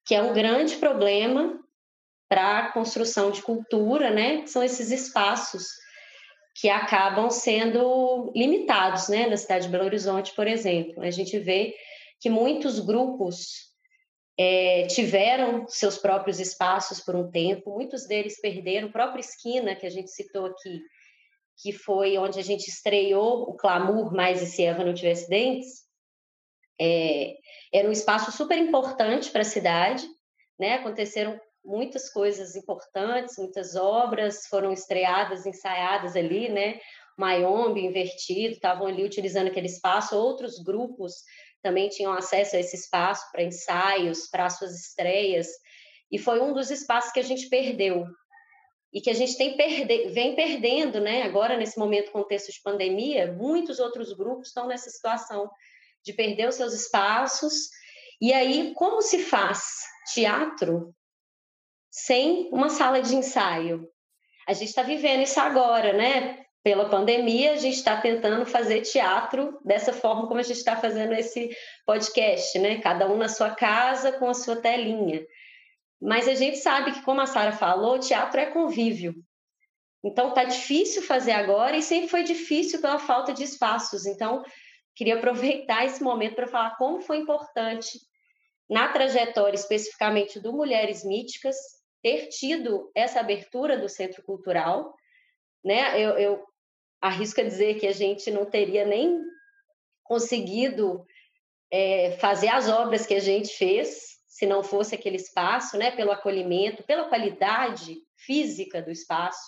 [0.06, 1.60] que é um grande problema
[2.28, 4.46] para a construção de cultura, né?
[4.46, 5.68] São esses espaços
[6.56, 9.28] que acabam sendo limitados, né?
[9.28, 11.74] Na cidade de Belo Horizonte, por exemplo, a gente vê
[12.20, 13.69] que muitos grupos
[14.42, 19.86] é, tiveram seus próprios espaços por um tempo, muitos deles perderam, a própria esquina que
[19.86, 20.80] a gente citou aqui,
[21.62, 25.82] que foi onde a gente estreou o Clamor Mais e Se Eva Não Tivesse Dentes,
[26.80, 27.36] é,
[27.74, 30.08] era um espaço super importante para a cidade,
[30.58, 30.76] né?
[30.76, 36.80] Aconteceram muitas coisas importantes, muitas obras foram estreadas, ensaiadas ali, né?
[37.18, 41.16] Mayombe invertido, estavam ali utilizando aquele espaço, outros grupos
[41.62, 45.48] também tinham acesso a esse espaço para ensaios, para suas estreias,
[46.12, 48.06] e foi um dos espaços que a gente perdeu
[48.92, 51.22] e que a gente tem perde vem perdendo, né?
[51.24, 55.50] Agora nesse momento contexto de pandemia, muitos outros grupos estão nessa situação
[56.04, 57.70] de perder os seus espaços.
[58.20, 60.94] E aí, como se faz teatro
[61.92, 63.88] sem uma sala de ensaio.
[64.48, 66.46] A gente está vivendo isso agora, né?
[66.62, 71.14] Pela pandemia, a gente está tentando fazer teatro dessa forma como a gente está fazendo
[71.14, 71.50] esse
[71.86, 72.82] podcast, né?
[72.82, 75.26] Cada um na sua casa com a sua telinha.
[76.02, 79.16] Mas a gente sabe que, como a Sara falou, teatro é convívio.
[80.04, 84.06] Então tá difícil fazer agora e sempre foi difícil pela falta de espaços.
[84.06, 84.44] Então,
[84.96, 88.00] queria aproveitar esse momento para falar como foi importante
[88.70, 91.56] na trajetória especificamente do Mulheres Míticas
[92.02, 94.94] ter tido essa abertura do centro cultural,
[95.64, 96.00] né?
[96.00, 96.44] Eu, eu
[97.02, 99.20] arrisco a dizer que a gente não teria nem
[100.04, 101.06] conseguido
[101.72, 105.92] é, fazer as obras que a gente fez se não fosse aquele espaço, né?
[105.92, 109.42] Pelo acolhimento, pela qualidade física do espaço,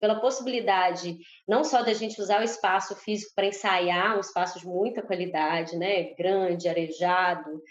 [0.00, 4.66] pela possibilidade não só da gente usar o espaço físico para ensaiar, um espaço de
[4.66, 6.14] muita qualidade, né?
[6.14, 7.62] Grande, arejado,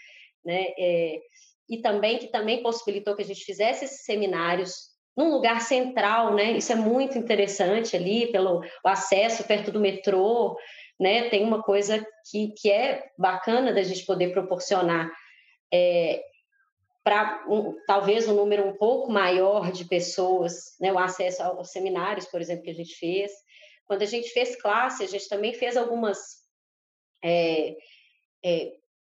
[0.44, 0.66] né?
[0.78, 1.20] É,
[1.68, 6.52] e também que também possibilitou que a gente fizesse esses seminários num lugar central, né?
[6.52, 10.56] Isso é muito interessante ali pelo acesso perto do metrô,
[10.98, 15.10] né, tem uma coisa que, que é bacana da gente poder proporcionar
[15.72, 16.22] é,
[17.02, 22.26] para um, talvez um número um pouco maior de pessoas, né, o acesso aos seminários,
[22.26, 23.32] por exemplo, que a gente fez.
[23.86, 26.18] Quando a gente fez classe, a gente também fez algumas.
[27.24, 27.76] É,
[28.44, 28.72] é,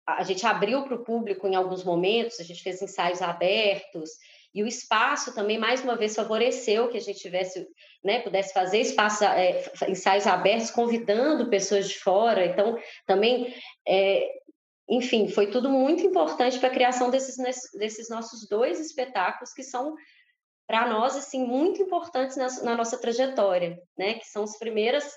[0.06, 4.10] a gente abriu para o público em alguns momentos, a gente fez ensaios abertos,
[4.54, 7.66] e o espaço também, mais uma vez, favoreceu que a gente tivesse,
[8.02, 12.46] né, pudesse fazer espaços, é, ensaios abertos, convidando pessoas de fora.
[12.46, 13.54] Então, também,
[13.86, 14.26] é,
[14.88, 17.36] enfim, foi tudo muito importante para a criação desses,
[17.74, 19.94] desses nossos dois espetáculos, que são,
[20.66, 25.12] para nós, assim, muito importantes na, na nossa trajetória, né, que são as primeiras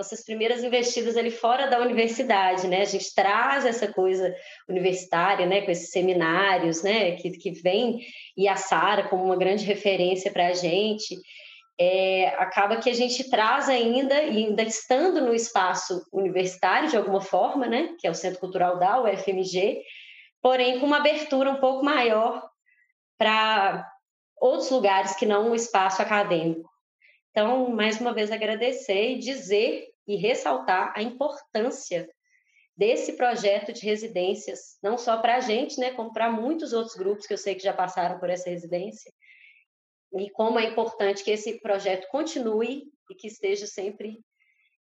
[0.00, 2.80] nossas primeiras investidas ali fora da universidade, né?
[2.80, 4.34] A gente traz essa coisa
[4.66, 5.60] universitária, né?
[5.60, 7.16] Com esses seminários, né?
[7.16, 8.00] Que, que vem
[8.34, 11.18] e a Sara como uma grande referência para a gente.
[11.78, 17.20] É, acaba que a gente traz ainda, e ainda estando no espaço universitário de alguma
[17.20, 17.94] forma, né?
[17.98, 19.82] Que é o Centro Cultural da UFMG,
[20.40, 22.48] porém com uma abertura um pouco maior
[23.18, 23.86] para
[24.40, 26.70] outros lugares que não o espaço acadêmico.
[27.30, 32.08] Então, mais uma vez, agradecer e dizer e ressaltar a importância
[32.76, 37.26] desse projeto de residências, não só para a gente, né, como para muitos outros grupos
[37.26, 39.12] que eu sei que já passaram por essa residência,
[40.14, 44.18] e como é importante que esse projeto continue e que esteja sempre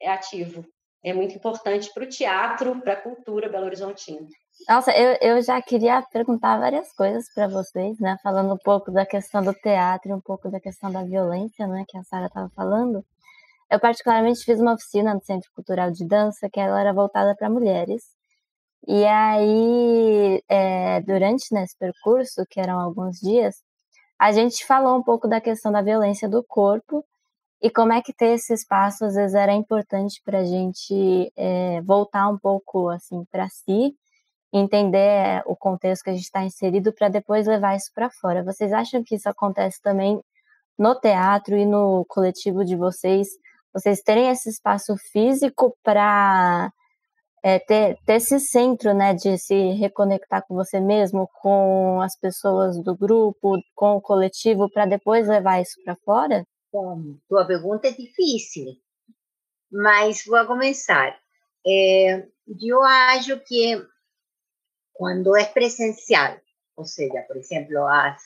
[0.03, 0.65] ativo.
[1.05, 4.27] É muito importante para o teatro, para a cultura belo-horizontina.
[4.69, 8.17] Nossa, eu, eu já queria perguntar várias coisas para vocês, né?
[8.23, 11.85] Falando um pouco da questão do teatro um pouco da questão da violência, né?
[11.89, 13.05] Que a Sara estava falando.
[13.73, 17.49] Eu particularmente fiz uma oficina no Centro Cultural de Dança que ela era voltada para
[17.49, 18.03] mulheres.
[18.87, 23.57] E aí, é, durante nesse percurso, que eram alguns dias,
[24.19, 27.03] a gente falou um pouco da questão da violência do corpo
[27.63, 31.81] e como é que ter esse espaço às vezes era importante para a gente é,
[31.83, 33.97] voltar um pouco assim para si
[34.53, 38.45] entender o contexto que a gente está inserido para depois levar isso para fora.
[38.45, 40.21] Vocês acham que isso acontece também
[40.79, 43.29] no teatro e no coletivo de vocês?
[43.73, 46.73] Vocês terem esse espaço físico para
[47.43, 52.79] é, ter, ter esse centro, né, de se reconectar com você mesmo, com as pessoas
[52.83, 56.47] do grupo, com o coletivo, para depois levar isso para fora?
[56.73, 58.77] Bom, tua pergunta é difícil,
[59.71, 61.19] mas vou começar.
[61.67, 62.27] É,
[62.61, 63.83] eu acho que
[64.93, 66.39] cuando es presencial,
[66.77, 68.23] o sea, por ejemplo, las,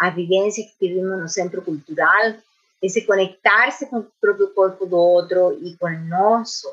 [0.00, 2.42] las vivencias que vivimos en el centro cultural,
[2.82, 6.66] ese conectarse con o próprio corpo do outro e com o nosso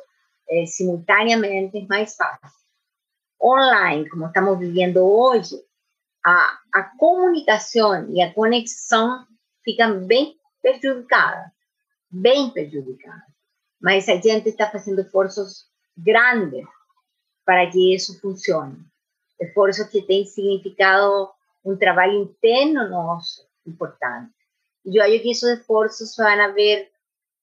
[0.50, 2.58] eh, simultaneamente é mais fácil.
[3.42, 5.56] Online, como estamos vivendo hoje,
[6.26, 9.26] a, a comunicação e a conexão
[9.64, 11.52] ficam bem prejudicadas,
[12.10, 13.28] bem prejudicadas.
[13.80, 16.66] Mas a gente está fazendo esforços grandes
[17.46, 18.78] para que isso funcione.
[19.40, 21.30] Esforços que têm significado
[21.64, 24.37] um trabalho interno nosso importante.
[24.90, 26.90] Yo creo que esos esfuerzos van a ver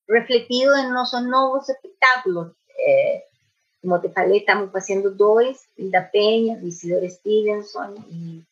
[0.06, 2.52] refletidos en nuestros nuevos espectáculos.
[2.86, 3.24] Eh,
[3.82, 8.44] como te falei, estamos haciendo dos, Hilda Peña, Isidore Stevenson y,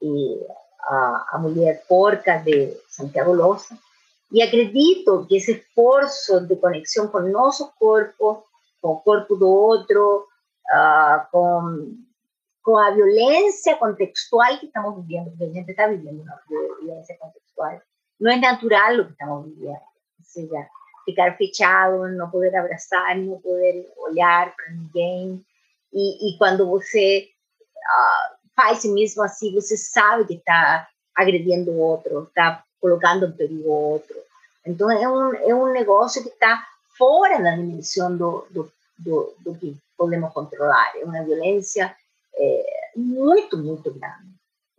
[0.00, 0.40] y
[0.88, 3.76] a, a Mulher Porca de Santiago Loza.
[4.30, 8.46] Y acredito que ese esfuerzo de conexión con nuestro cuerpo,
[8.80, 10.28] con el cuerpo de otro,
[10.72, 12.08] uh, con
[12.68, 16.38] con la violencia contextual que estamos viviendo, porque la gente está viviendo una
[16.82, 17.82] violencia contextual.
[18.18, 19.80] No es natural lo que estamos viviendo.
[20.20, 20.68] O sea,
[21.04, 25.44] ficar fechado, no poder abrazar, no poder olhar para ninguém.
[25.92, 27.30] E, quando você
[27.76, 33.68] uh, faz mesmo assim, você sabe que está agredindo o outro, está colocando em perigo
[33.68, 34.16] o outro.
[34.66, 36.62] Então, é um, é um negócio que está
[36.96, 40.92] fora da dimensão do, do, do, do que podemos controlar.
[40.96, 41.96] É uma violência
[42.94, 44.28] muito, muito grande.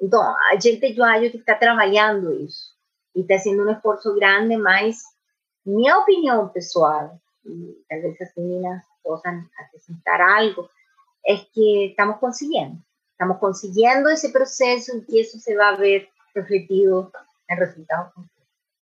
[0.01, 2.73] Então, a gente, eu acho que está trabalhando isso.
[3.15, 5.01] E está sendo um esforço grande, mas
[5.65, 10.69] minha opinião pessoal, e talvez as meninas possam acrescentar algo,
[11.25, 12.77] é que estamos conseguindo.
[13.11, 17.11] Estamos conseguindo esse processo e que isso se vai ver refletido
[17.49, 18.13] em resultados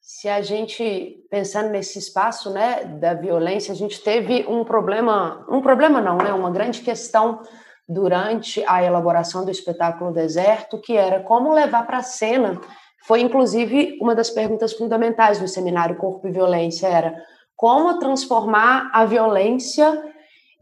[0.01, 5.62] se a gente pensando nesse espaço, né, da violência, a gente teve um problema, um
[5.62, 7.41] problema não, né, uma grande questão
[7.88, 12.59] durante a elaboração do espetáculo Deserto, que era como levar para a cena.
[13.03, 17.15] Foi, inclusive, uma das perguntas fundamentais do seminário Corpo e Violência, era
[17.55, 20.03] como transformar a violência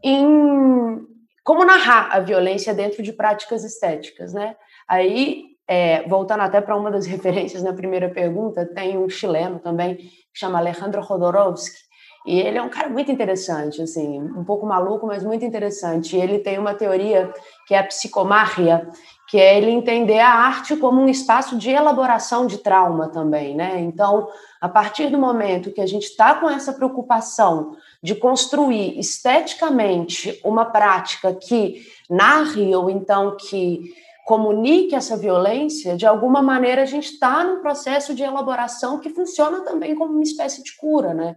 [0.02, 1.00] em...
[1.44, 4.56] como narrar a violência dentro de práticas estéticas, né?
[4.88, 9.96] Aí, é, voltando até para uma das referências na primeira pergunta, tem um chileno também,
[9.96, 11.78] que chama Alejandro Rodorovsky,
[12.26, 16.16] E ele é um cara muito interessante, assim, um pouco maluco, mas muito interessante.
[16.16, 17.32] Ele tem uma teoria
[17.66, 18.88] que é a psicomarria,
[19.30, 23.80] que é ele entender a arte como um espaço de elaboração de trauma também, né?
[23.80, 24.28] Então,
[24.60, 30.64] a partir do momento que a gente está com essa preocupação de construir esteticamente uma
[30.64, 33.94] prática que narre ou então que
[34.26, 39.60] comunique essa violência, de alguma maneira a gente está num processo de elaboração que funciona
[39.60, 41.36] também como uma espécie de cura, né?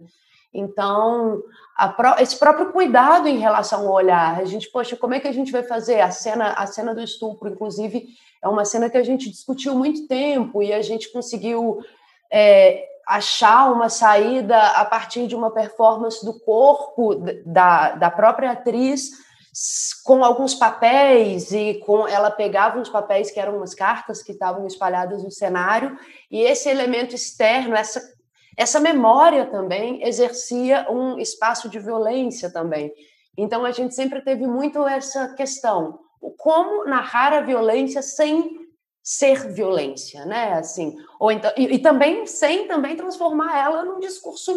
[0.52, 1.40] Então,
[1.96, 5.32] Pro, esse próprio cuidado em relação ao olhar, a gente, poxa, como é que a
[5.32, 6.00] gente vai fazer?
[6.00, 8.06] A cena, a cena do estupro, inclusive,
[8.40, 11.80] é uma cena que a gente discutiu muito tempo e a gente conseguiu
[12.30, 19.10] é, achar uma saída a partir de uma performance do corpo da, da própria atriz
[20.02, 24.66] com alguns papéis e com ela pegava uns papéis que eram umas cartas que estavam
[24.66, 25.96] espalhadas no cenário
[26.30, 28.02] e esse elemento externo, essa
[28.56, 32.92] essa memória também exercia um espaço de violência também.
[33.36, 35.98] Então a gente sempre teve muito essa questão,
[36.38, 38.64] como narrar a violência sem
[39.02, 40.54] ser violência, né?
[40.54, 44.54] Assim, ou então e, e também sem também transformar ela num discurso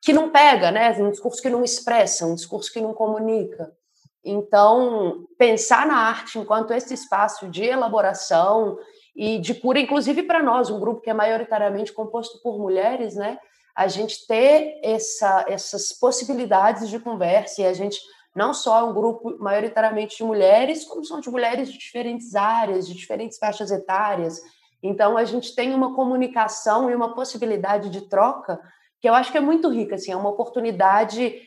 [0.00, 0.90] que não pega, né?
[0.98, 3.72] Um discurso que não expressa, um discurso que não comunica.
[4.24, 8.78] Então, pensar na arte enquanto esse espaço de elaboração
[9.14, 13.38] e de cura, inclusive para nós, um grupo que é maioritariamente composto por mulheres, né?
[13.74, 17.98] A gente ter essa, essas possibilidades de conversa e a gente
[18.34, 22.86] não só é um grupo maioritariamente de mulheres, como são de mulheres de diferentes áreas,
[22.88, 24.40] de diferentes faixas etárias.
[24.82, 28.60] Então a gente tem uma comunicação e uma possibilidade de troca
[29.00, 31.42] que eu acho que é muito rica, assim, é uma oportunidade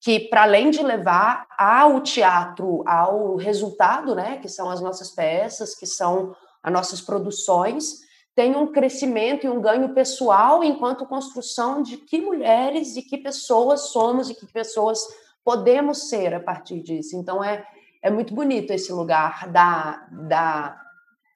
[0.00, 5.76] que para além de levar ao teatro ao resultado, né, que são as nossas peças,
[5.76, 8.00] que são as nossas produções,
[8.34, 13.88] tem um crescimento e um ganho pessoal enquanto construção de que mulheres e que pessoas
[13.88, 14.98] somos e que pessoas
[15.44, 17.16] podemos ser a partir disso.
[17.16, 17.66] Então é,
[18.00, 20.78] é muito bonito esse lugar da, da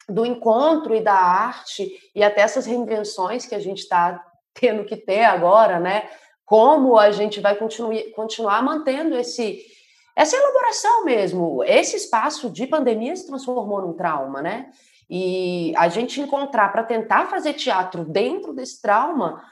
[0.09, 4.25] do encontro e da arte e até essas reinvenções que a gente está
[4.55, 6.09] tendo que ter agora, né?
[6.45, 9.65] Como a gente vai continuar, continuar mantendo esse
[10.15, 11.63] essa elaboração mesmo.
[11.65, 14.71] Esse espaço de pandemia se transformou num trauma, né?
[15.09, 19.43] E a gente encontrar para tentar fazer teatro dentro desse trauma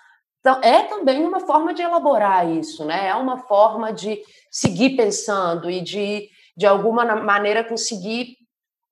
[0.62, 3.08] é também uma forma de elaborar isso, né?
[3.08, 8.36] É uma forma de seguir pensando e de, de alguma maneira, conseguir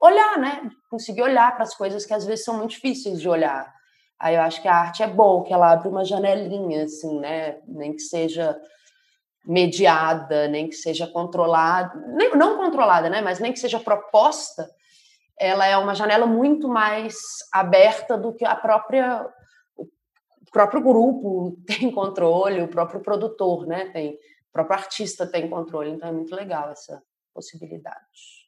[0.00, 0.70] olhar, né?
[0.88, 3.70] Conseguir olhar para as coisas que às vezes são muito difíceis de olhar.
[4.18, 7.58] Aí eu acho que a arte é bom, que ela abre uma janelinha, assim, né?
[7.66, 8.56] Nem que seja
[9.44, 13.20] mediada, nem que seja controlada, nem, não controlada, né?
[13.20, 14.70] Mas nem que seja proposta
[15.38, 17.14] ela é uma janela muito mais
[17.52, 19.28] aberta do que a própria
[19.76, 25.90] o próprio grupo tem controle, o próprio produtor, né, tem, o próprio artista tem controle,
[25.90, 27.02] então é muito legal essa
[27.32, 28.42] possibilidade.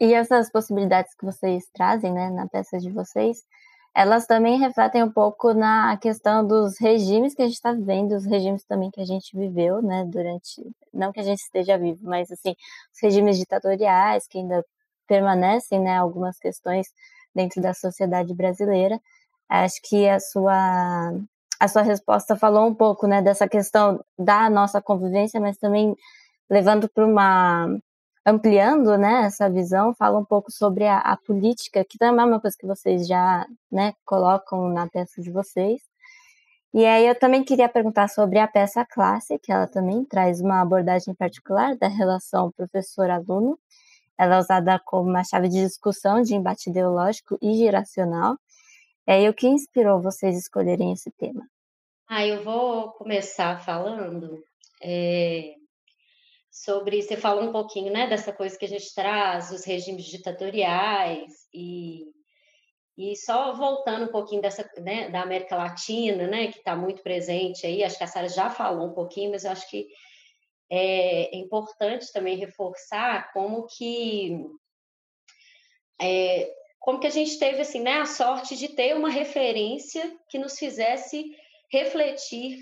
[0.00, 3.44] E essas possibilidades que vocês trazem, né, na peça de vocês,
[3.94, 8.24] elas também refletem um pouco na questão dos regimes que a gente está vivendo, os
[8.24, 10.60] regimes também que a gente viveu, né, durante,
[10.92, 12.56] não que a gente esteja vivo, mas assim,
[12.92, 14.64] os regimes ditatoriais que ainda
[15.06, 16.88] permanecem, né, algumas questões
[17.34, 19.00] dentro da sociedade brasileira.
[19.48, 21.12] Acho que a sua
[21.60, 25.96] a sua resposta falou um pouco, né, dessa questão da nossa convivência, mas também
[26.50, 27.68] levando para uma
[28.26, 32.40] ampliando, né, essa visão, fala um pouco sobre a, a, política, que também é uma
[32.40, 35.82] coisa que vocês já, né, colocam na peça de vocês.
[36.72, 40.60] E aí eu também queria perguntar sobre a peça classe, que ela também traz uma
[40.60, 43.58] abordagem particular da relação professor-aluno,
[44.18, 48.36] ela é usada como uma chave de discussão de embate ideológico e geracional.
[49.06, 51.46] É, e o que inspirou vocês escolherem esse tema?
[52.08, 54.42] Ah, eu vou começar falando
[54.82, 55.54] é,
[56.50, 57.02] sobre.
[57.02, 62.04] Você falou um pouquinho, né, dessa coisa que a gente traz, os regimes ditatoriais e
[62.96, 67.66] e só voltando um pouquinho dessa, né, da América Latina, né, que está muito presente
[67.66, 69.88] aí, acho que a Sara já falou um pouquinho, mas eu acho que
[70.76, 74.44] é importante também reforçar como que
[76.00, 76.50] é,
[76.80, 80.58] como que a gente teve assim, né, a sorte de ter uma referência que nos
[80.58, 81.34] fizesse
[81.70, 82.58] refletir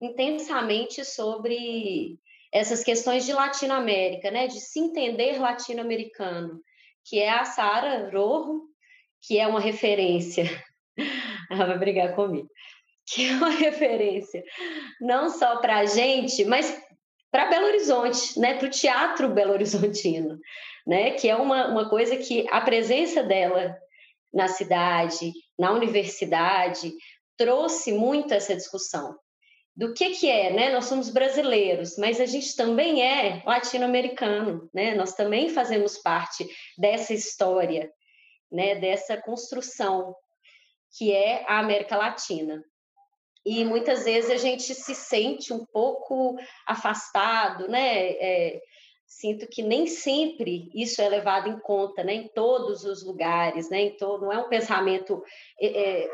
[0.00, 2.18] intensamente sobre
[2.52, 6.60] essas questões de Latinoamérica, né, de se entender latino-americano,
[7.04, 8.62] que é a Sara Rojo,
[9.20, 10.44] que é uma referência.
[11.50, 12.48] Ela vai brigar comigo.
[13.06, 14.42] Que é uma referência
[15.00, 16.80] não só para a gente, mas
[17.30, 20.38] para Belo Horizonte, né, para o teatro Belo Horizontino,
[20.86, 23.76] né, que é uma, uma coisa que a presença dela
[24.32, 26.92] na cidade, na universidade,
[27.36, 29.16] trouxe muito essa discussão
[29.74, 30.70] do que que é, né?
[30.72, 34.94] Nós somos brasileiros, mas a gente também é latino-americano, né?
[34.94, 37.90] Nós também fazemos parte dessa história,
[38.52, 38.74] né?
[38.74, 40.14] Dessa construção
[40.96, 42.62] que é a América Latina.
[43.44, 46.36] E muitas vezes a gente se sente um pouco
[46.66, 48.10] afastado, né?
[48.10, 48.60] É,
[49.06, 52.14] sinto que nem sempre isso é levado em conta, né?
[52.14, 53.80] Em todos os lugares, né?
[53.80, 55.22] Em todo, não é um pensamento
[55.60, 56.10] é, é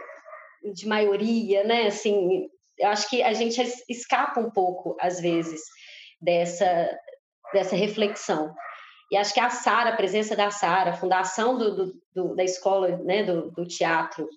[0.72, 1.88] de maioria, né?
[1.88, 2.48] Assim,
[2.78, 5.60] eu acho que a gente escapa um pouco, às vezes,
[6.20, 6.96] dessa,
[7.52, 8.54] dessa reflexão.
[9.10, 12.42] E acho que a Sara, a presença da Sara, a fundação do, do, do, da
[12.42, 14.28] escola, né, do, do teatro,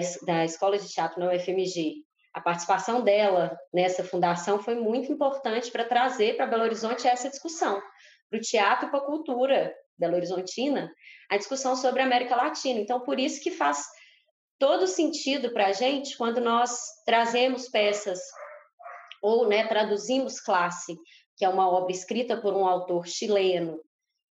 [0.00, 5.70] da, da escola de teatro na UFMG, a participação dela nessa fundação foi muito importante
[5.70, 7.80] para trazer para Belo Horizonte essa discussão,
[8.30, 10.90] para o teatro e para a cultura belo horizontina,
[11.30, 12.80] a discussão sobre a América Latina.
[12.80, 13.84] Então, por isso que faz
[14.58, 16.70] todo sentido para a gente quando nós
[17.04, 18.18] trazemos peças
[19.22, 20.96] ou né, traduzimos Classe,
[21.36, 23.78] que é uma obra escrita por um autor chileno,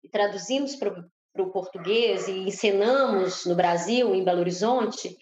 [0.04, 0.94] e traduzimos para
[1.38, 5.16] o português e encenamos no Brasil, em Belo Horizonte,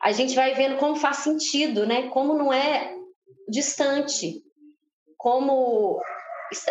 [0.00, 2.08] a gente vai vendo como faz sentido, né?
[2.08, 2.94] como não é
[3.48, 4.42] distante,
[5.16, 6.00] como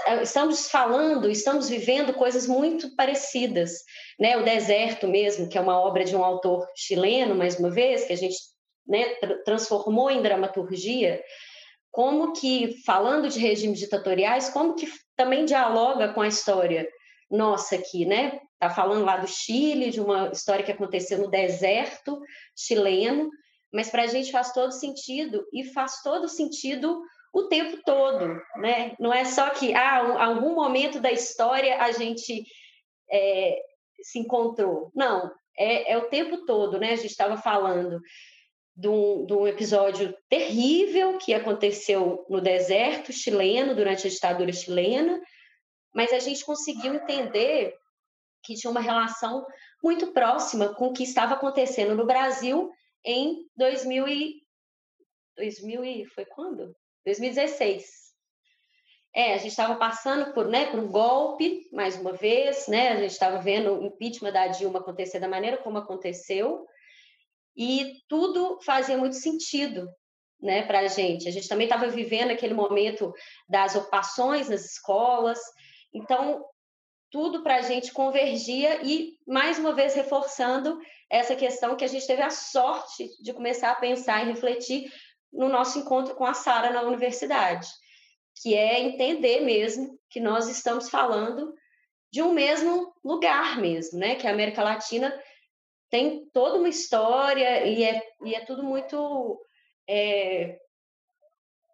[0.05, 3.71] eh, estamos falando, estamos vivendo coisas muito parecidas,
[4.19, 4.37] né?
[4.37, 8.13] O Deserto mesmo, que é uma obra de um autor chileno, mais uma vez, que
[8.13, 8.37] a gente
[8.87, 11.21] né, transformou em dramaturgia,
[11.91, 16.87] como que, falando de regimes ditatoriais, como que também dialoga com a história
[17.29, 18.39] nossa aqui, né?
[18.59, 22.19] Tá falando lá do Chile, de uma história que aconteceu no deserto
[22.55, 23.29] chileno,
[23.71, 27.01] mas para a gente faz todo sentido e faz todo sentido
[27.33, 28.95] o tempo todo, né?
[28.99, 32.43] Não é só que ah, um, algum momento da história a gente
[33.11, 33.59] é,
[34.01, 34.91] se encontrou.
[34.95, 36.93] Não, é, é, o tempo todo, né?
[36.93, 38.01] A gente estava falando
[38.75, 45.19] de um, de um, episódio terrível que aconteceu no deserto chileno durante a ditadura chilena,
[45.97, 47.75] mas a gente conseguiu entender
[48.43, 49.43] que tinha uma relação
[49.83, 52.71] muito próxima com o que estava acontecendo no Brasil
[53.03, 54.33] em 2000 e
[55.35, 56.75] 2000 e foi quando?
[57.03, 57.83] 2016.
[59.15, 62.89] É, a gente estava passando por, né, por um golpe, mais uma vez, né?
[62.89, 66.63] A gente estava vendo o impeachment da Dilma acontecer da maneira como aconteceu,
[67.55, 69.89] e tudo fazia muito sentido,
[70.39, 71.27] né, para a gente.
[71.27, 73.11] A gente também estava vivendo aquele momento
[73.49, 75.39] das ocupações nas escolas,
[75.97, 76.45] então
[77.09, 80.79] tudo para a gente convergia e, mais uma vez, reforçando
[81.09, 84.91] essa questão que a gente teve a sorte de começar a pensar e refletir
[85.31, 87.67] no nosso encontro com a Sara na universidade,
[88.41, 91.53] que é entender mesmo que nós estamos falando
[92.11, 94.15] de um mesmo lugar mesmo, né?
[94.15, 95.17] Que a América Latina
[95.89, 99.39] tem toda uma história e é, e é tudo muito
[99.87, 100.59] é,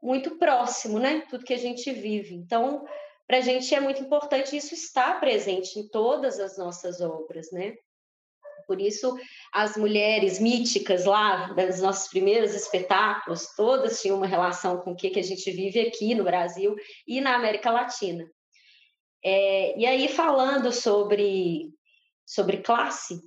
[0.01, 1.25] muito próximo, né?
[1.29, 2.35] Tudo que a gente vive.
[2.35, 2.85] Então,
[3.27, 7.75] para a gente é muito importante isso estar presente em todas as nossas obras, né?
[8.67, 9.17] Por isso,
[9.51, 15.19] as mulheres míticas lá, dos nossos primeiros espetáculos, todas tinham uma relação com o que,
[15.19, 16.75] a gente vive aqui no Brasil
[17.07, 18.25] e na América Latina.
[19.23, 21.73] É, e aí, falando sobre,
[22.25, 23.21] sobre classe,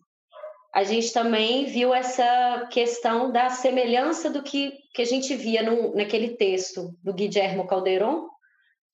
[0.74, 5.94] a gente também viu essa questão da semelhança do que, que a gente via no,
[5.94, 8.28] naquele texto do Guillermo Calderon,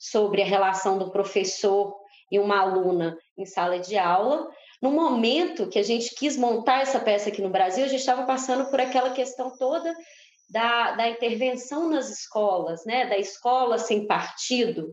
[0.02, 1.94] sobre a relação do professor
[2.28, 4.50] e uma aluna em sala de aula,
[4.82, 8.24] no momento que a gente quis montar essa peça aqui no Brasil, a gente estava
[8.24, 9.94] passando por aquela questão toda
[10.50, 13.06] da, da intervenção nas escolas, né?
[13.06, 14.92] Da escola sem partido.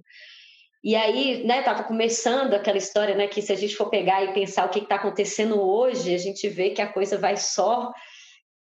[0.84, 4.32] E aí, né, estava começando aquela história, né, que se a gente for pegar e
[4.32, 7.92] pensar o que está acontecendo hoje, a gente vê que a coisa vai só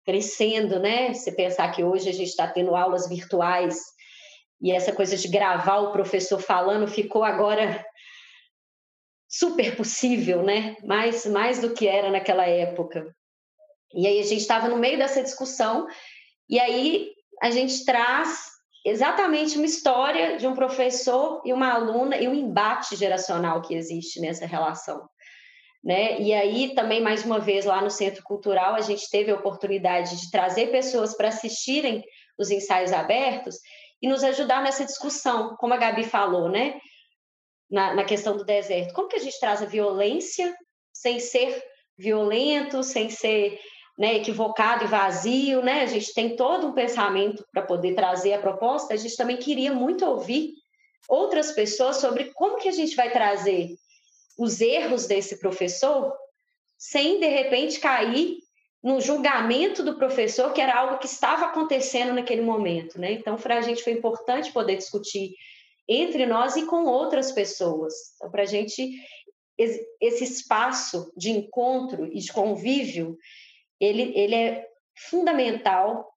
[0.03, 1.13] crescendo, né?
[1.13, 3.90] Se pensar que hoje a gente está tendo aulas virtuais
[4.61, 7.83] e essa coisa de gravar o professor falando ficou agora
[9.27, 10.75] super possível, né?
[10.83, 13.15] Mais, mais do que era naquela época.
[13.93, 15.87] E aí a gente estava no meio dessa discussão,
[16.49, 17.09] e aí
[17.41, 18.51] a gente traz
[18.85, 24.19] exatamente uma história de um professor e uma aluna e um embate geracional que existe
[24.19, 25.09] nessa relação.
[25.83, 26.19] Né?
[26.19, 30.19] E aí também mais uma vez lá no Centro Cultural a gente teve a oportunidade
[30.19, 32.03] de trazer pessoas para assistirem
[32.37, 33.55] os ensaios abertos
[34.01, 36.79] e nos ajudar nessa discussão, como a Gabi falou, né?
[37.71, 38.93] na, na questão do deserto.
[38.93, 40.53] Como que a gente traz a violência
[40.93, 41.63] sem ser
[41.97, 43.57] violento, sem ser
[43.97, 45.83] né, equivocado e vazio, né?
[45.83, 48.93] A gente tem todo um pensamento para poder trazer a proposta.
[48.93, 50.53] A gente também queria muito ouvir
[51.07, 53.69] outras pessoas sobre como que a gente vai trazer
[54.37, 56.13] os erros desse professor
[56.77, 58.37] sem de repente cair
[58.83, 63.11] no julgamento do professor, que era algo que estava acontecendo naquele momento, né?
[63.11, 65.35] Então, para a gente foi importante poder discutir
[65.87, 67.93] entre nós e com outras pessoas.
[68.15, 68.91] Então, para a gente,
[69.57, 73.17] esse espaço de encontro e de convívio,
[73.79, 76.11] ele, ele é fundamental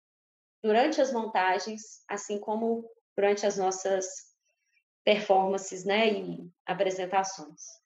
[0.62, 4.06] durante as montagens, assim como durante as nossas
[5.04, 7.83] performances né, e apresentações.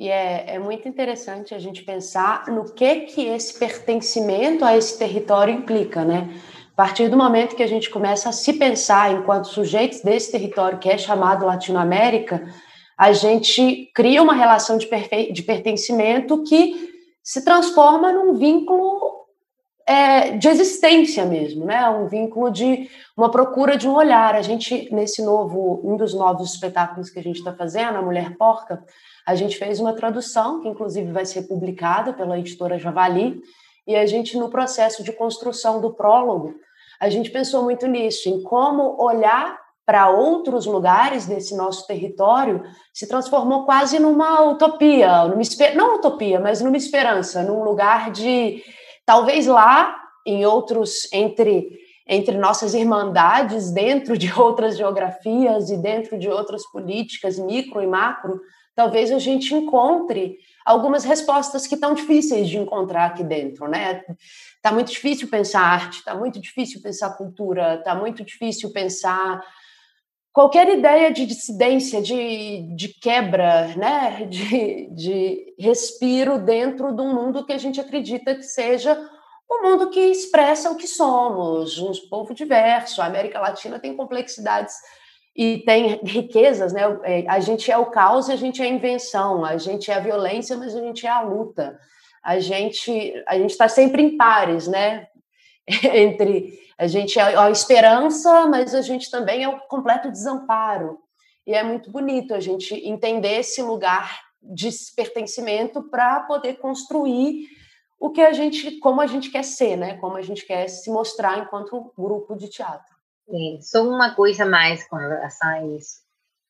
[0.00, 4.98] E é, é, muito interessante a gente pensar no que que esse pertencimento a esse
[4.98, 6.26] território implica, né?
[6.72, 10.78] A partir do momento que a gente começa a se pensar enquanto sujeitos desse território
[10.78, 12.50] que é chamado Latinoamérica,
[12.96, 14.88] a gente cria uma relação de,
[15.34, 19.26] de pertencimento que se transforma num vínculo
[19.86, 21.86] é, de existência mesmo, né?
[21.90, 24.34] Um vínculo de uma procura de um olhar.
[24.34, 28.34] A gente nesse novo, um dos novos espetáculos que a gente está fazendo, a Mulher
[28.38, 28.82] Porca,
[29.30, 33.40] a gente fez uma tradução, que inclusive vai ser publicada pela editora Javali,
[33.86, 36.54] e a gente, no processo de construção do prólogo,
[37.00, 39.56] a gente pensou muito nisso, em como olhar
[39.86, 42.62] para outros lugares desse nosso território
[42.92, 45.42] se transformou quase numa utopia, numa,
[45.74, 48.62] não utopia, mas numa esperança, num lugar de
[49.06, 51.78] talvez lá em outros entre
[52.12, 58.40] entre nossas irmandades dentro de outras geografias e dentro de outras políticas micro e macro,
[58.80, 64.02] talvez a gente encontre algumas respostas que estão difíceis de encontrar aqui dentro, né?
[64.62, 69.44] Tá muito difícil pensar arte, tá muito difícil pensar cultura, tá muito difícil pensar
[70.32, 74.24] qualquer ideia de dissidência, de, de quebra, né?
[74.24, 78.98] De, de respiro dentro de um mundo que a gente acredita que seja
[79.50, 83.02] um mundo que expressa o que somos, um povo diverso.
[83.02, 84.74] A América Latina tem complexidades
[85.40, 86.82] e tem riquezas, né?
[87.02, 89.94] É, a gente é o caos e a gente é a invenção, a gente é
[89.94, 91.80] a violência, mas a gente é a luta.
[92.22, 95.06] A gente a gente está sempre em pares, né?
[95.94, 100.98] Entre a gente é a esperança, mas a gente também é o completo desamparo.
[101.46, 107.46] E é muito bonito a gente entender esse lugar de pertencimento para poder construir
[107.98, 109.96] o que a gente, como a gente quer ser, né?
[109.96, 112.99] Como a gente quer se mostrar enquanto grupo de teatro.
[113.32, 116.00] É, só uma coisa mais com relação a isso.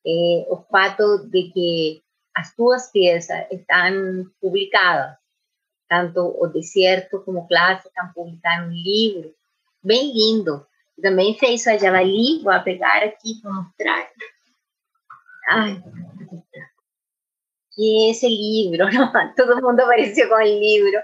[0.06, 2.02] É, o fato de que
[2.34, 5.16] as tuas peças estão publicadas,
[5.88, 9.34] tanto o Deserto como Classe estão publicados um livro
[9.82, 10.66] bem lindo.
[11.02, 14.10] Também fez a Javali, vou pegar aqui para mostrar.
[15.48, 15.82] Ai,
[17.72, 19.34] que esse livro, não?
[19.34, 21.00] todo mundo apareceu com o livro,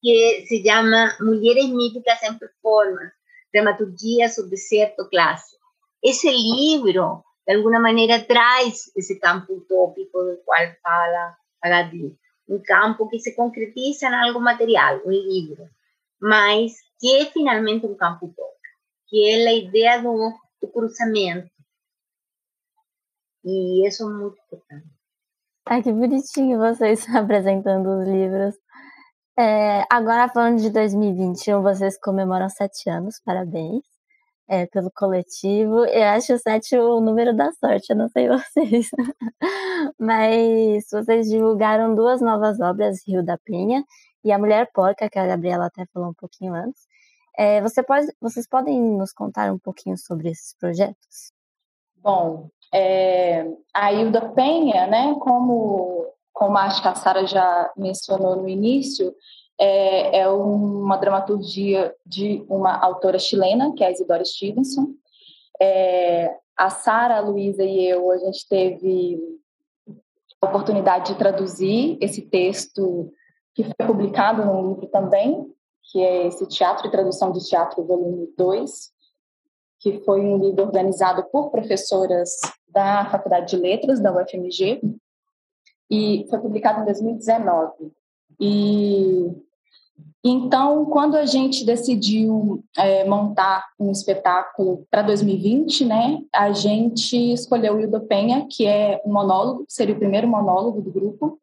[0.00, 3.17] que se chama Mulheres Míticas em Performance
[3.52, 5.56] dramaturgia sobre certo classe.
[6.02, 12.16] Esse livro, de alguma maneira, traz esse campo utópico do qual fala Agadli.
[12.48, 15.68] Um campo que se concretiza em algo material, um livro,
[16.20, 18.58] mas que é finalmente um campo utópico,
[19.06, 20.32] que é a ideia do,
[20.62, 21.50] do cruzamento.
[23.44, 24.88] E isso é muito importante.
[25.66, 28.54] Ai, que bonitinho vocês apresentando os livros.
[29.38, 33.84] É, agora, falando de 2021, vocês comemoram sete anos, parabéns
[34.48, 35.84] é, pelo coletivo.
[35.84, 38.90] Eu acho sete o número da sorte, eu não sei vocês.
[39.98, 43.84] Mas vocês divulgaram duas novas obras, Rio da Penha
[44.24, 46.86] e A Mulher Porca, que a Gabriela até falou um pouquinho antes.
[47.36, 51.32] É, você pode, vocês podem nos contar um pouquinho sobre esses projetos?
[51.98, 55.97] Bom, é, a Hilda Penha, né, como
[56.38, 59.12] como acho que a Sara já mencionou no início,
[59.58, 64.94] é, é, uma dramaturgia de uma autora chilena, que é a Isidora Stevenson.
[65.60, 69.18] É, a Sara, a Luísa e eu, a gente teve
[70.40, 73.12] a oportunidade de traduzir esse texto
[73.52, 75.52] que foi publicado num livro também,
[75.90, 78.92] que é esse Teatro e Tradução de Teatro, volume 2,
[79.80, 82.30] que foi um livro organizado por professoras
[82.68, 84.80] da Faculdade de Letras da UFMG,
[85.90, 87.92] e foi publicado em 2019.
[88.40, 89.32] E
[90.24, 97.76] então, quando a gente decidiu é, montar um espetáculo para 2020, né, a gente escolheu
[97.76, 101.40] o Hildo Penha, que é um monólogo, seria o primeiro monólogo do grupo.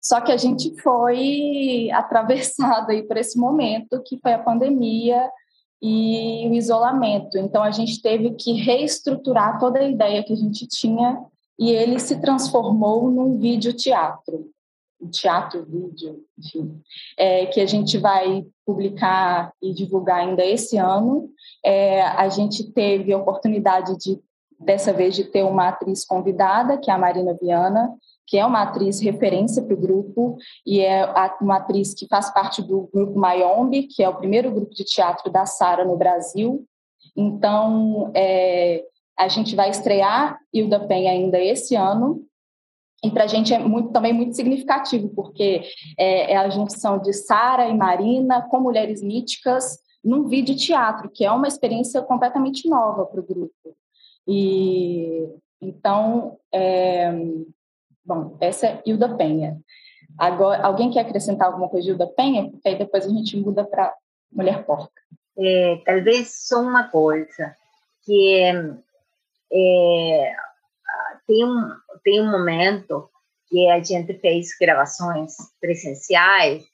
[0.00, 5.28] Só que a gente foi atravessado aí por esse momento, que foi a pandemia
[5.82, 7.36] e o isolamento.
[7.36, 11.20] Então, a gente teve que reestruturar toda a ideia que a gente tinha
[11.58, 14.50] e ele se transformou num vídeo-teatro,
[15.00, 16.80] um teatro, vídeo, enfim,
[17.16, 21.30] é, que a gente vai publicar e divulgar ainda esse ano.
[21.64, 24.18] É, a gente teve a oportunidade de,
[24.58, 27.94] dessa vez, de ter uma atriz convidada, que é a Marina Viana,
[28.26, 31.04] que é uma atriz referência para o grupo e é
[31.40, 35.30] uma atriz que faz parte do grupo Mayombe, que é o primeiro grupo de teatro
[35.30, 36.64] da Sara no Brasil.
[37.14, 38.82] Então, é,
[39.18, 42.24] a gente vai estrear Hilda Penha ainda esse ano.
[43.02, 45.62] E para a gente é muito, também muito significativo, porque
[45.98, 51.24] é, é a junção de Sara e Marina com mulheres míticas num vídeo teatro, que
[51.24, 53.76] é uma experiência completamente nova para o grupo.
[54.26, 55.28] E
[55.60, 57.12] então, é,
[58.04, 59.58] bom, essa é Hilda Penha.
[60.18, 62.50] Agora, alguém quer acrescentar alguma coisa de Hilda Penha?
[62.50, 63.94] Porque aí depois a gente muda para
[64.32, 65.02] Mulher Porca.
[65.36, 67.56] É, talvez só uma coisa,
[68.02, 68.52] que
[69.52, 70.36] é,
[71.26, 71.70] tem, um,
[72.02, 73.10] tem um momento
[73.48, 76.64] que a gente fez gravações presenciais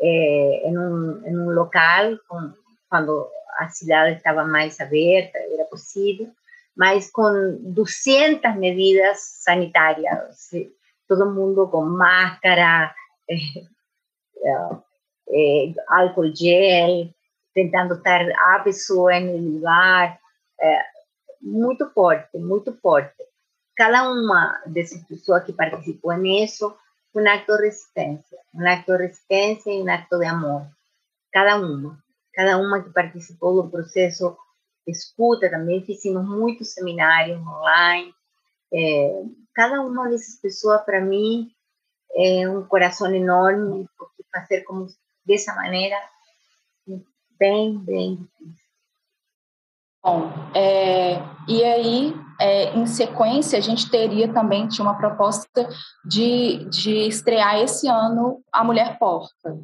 [0.00, 2.52] é, em, um, em um local com,
[2.88, 6.28] quando a cidade estava mais aberta, era possível,
[6.76, 10.50] mas com 200 medidas sanitárias,
[11.06, 12.94] todo mundo com máscara,
[13.28, 13.36] é,
[15.28, 17.08] é, álcool gel,
[17.54, 18.22] tentando estar
[18.54, 20.18] a pessoa no lugar,
[20.60, 20.82] é,
[21.40, 23.24] muito forte, muito forte.
[23.76, 26.76] Cada uma dessas pessoas que participou nisso
[27.14, 30.66] um acto de resistência, um acto de resistência e um acto de amor.
[31.32, 31.98] Cada uma,
[32.32, 34.36] cada uma que participou do processo
[34.86, 38.14] escuta também, fizemos muitos seminários online.
[38.72, 39.22] É,
[39.54, 41.50] cada uma dessas pessoas, para mim,
[42.14, 44.86] é um coração enorme, porque fazer como
[45.24, 45.96] dessa maneira,
[47.38, 48.69] bem, bem difícil.
[50.02, 55.68] Bom, é, e aí, é, em sequência, a gente teria também tinha uma proposta
[56.04, 59.58] de, de estrear esse ano A Mulher Porca.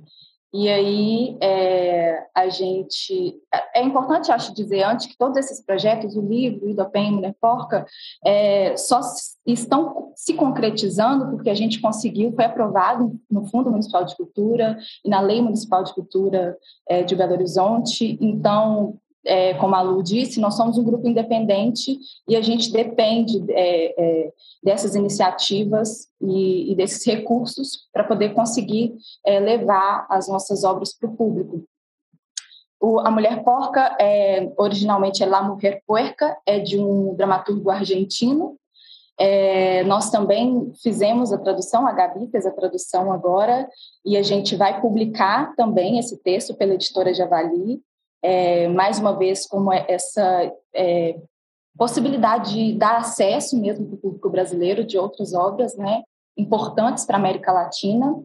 [0.52, 6.16] E aí é, a gente é, é importante acho dizer antes que todos esses projetos,
[6.16, 7.84] o livro, o Pen, Mulher Porca,
[8.24, 9.00] é, só
[9.46, 15.10] estão se concretizando porque a gente conseguiu, foi aprovado no Fundo Municipal de Cultura e
[15.10, 16.56] na Lei Municipal de Cultura
[16.88, 18.16] é, de Belo Horizonte.
[18.20, 21.98] Então é, como a Lu disse, nós somos um grupo independente
[22.28, 28.94] e a gente depende é, é, dessas iniciativas e, e, desses recursos para poder conseguir
[29.24, 31.64] é, levar as nossas obras para o público.
[33.04, 38.56] a Mulher Porca, é, originalmente é La Mujer Puerca, é de um dramaturgo argentino.
[39.18, 43.66] É, nós também fizemos a tradução, a Gabi fez a tradução agora,
[44.04, 47.80] e a gente vai publicar também esse texto pela editora Javali
[48.26, 51.16] é, mais uma vez, como é essa é,
[51.78, 56.02] possibilidade de dar acesso mesmo para o público brasileiro de outras obras né,
[56.36, 58.20] importantes para a América Latina.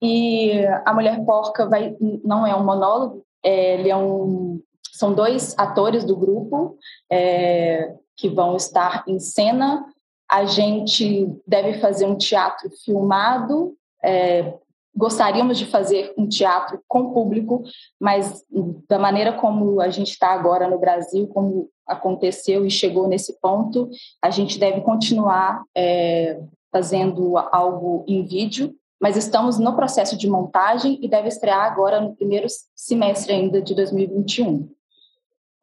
[0.00, 4.62] E A Mulher Porca vai, não é um monólogo, é, ele é um,
[4.92, 6.78] são dois atores do grupo
[7.10, 9.84] é, que vão estar em cena.
[10.30, 14.54] A gente deve fazer um teatro filmado, é,
[14.94, 17.62] gostaríamos de fazer um teatro com público,
[17.98, 18.44] mas
[18.88, 23.88] da maneira como a gente está agora no Brasil, como aconteceu e chegou nesse ponto,
[24.22, 26.40] a gente deve continuar é,
[26.72, 32.14] fazendo algo em vídeo, mas estamos no processo de montagem e deve estrear agora no
[32.14, 34.70] primeiro semestre ainda de 2021.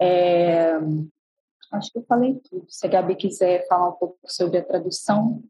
[0.02, 0.74] É,
[1.72, 2.66] acho que eu falei tudo.
[2.68, 5.44] Se a Gabi quiser falar um pouco sobre a tradução.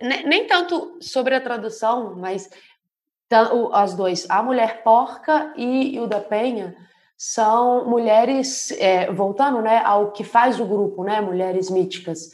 [0.00, 2.48] Nem, tanto sobre a tradução, mas
[3.72, 6.74] as dois, a mulher porca e Hilda Penha,
[7.16, 12.30] são mulheres, é, voltando né, ao que faz o grupo, né, mulheres míticas.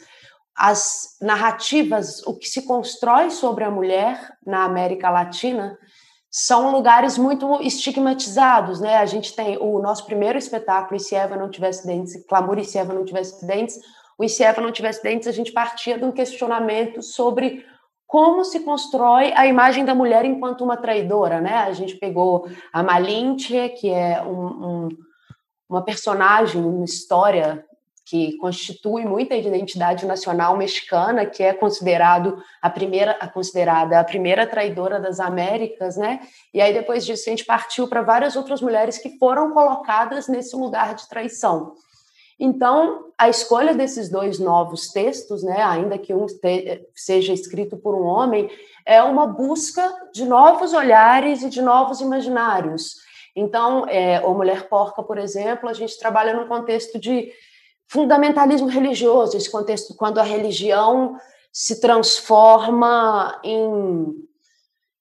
[0.55, 5.77] As narrativas, o que se constrói sobre a mulher na América Latina,
[6.31, 8.97] são lugares muito estigmatizados, né?
[8.97, 12.65] A gente tem o nosso primeiro espetáculo, E se Eva não tivesse dentes, Clamor e
[12.65, 13.79] se Eva não tivesse dentes,
[14.17, 17.65] o E se Eva não tivesse dentes, a gente partia de um questionamento sobre
[18.07, 21.55] como se constrói a imagem da mulher enquanto uma traidora, né?
[21.55, 24.89] A gente pegou a Malinche, que é um, um,
[25.69, 27.65] uma personagem, uma história
[28.09, 34.97] que constitui muita identidade nacional mexicana, que é considerado a primeira, considerada a primeira traidora
[34.97, 36.21] das Américas, né?
[36.53, 40.55] E aí depois disso a gente partiu para várias outras mulheres que foram colocadas nesse
[40.55, 41.73] lugar de traição.
[42.39, 46.27] Então, a escolha desses dois novos textos, né, ainda que um
[46.93, 48.49] seja escrito por um homem,
[48.85, 52.95] é uma busca de novos olhares e de novos imaginários.
[53.35, 57.31] Então, é, o Mulher Porca, por exemplo, a gente trabalha num contexto de
[57.87, 61.17] fundamentalismo religioso, esse contexto quando a religião
[61.51, 64.26] se transforma em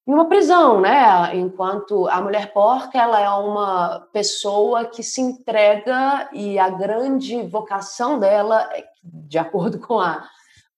[0.06, 1.36] em uma prisão, né?
[1.36, 8.18] Enquanto a mulher porca, ela é uma pessoa que se entrega e a grande vocação
[8.18, 10.28] dela, é de acordo com a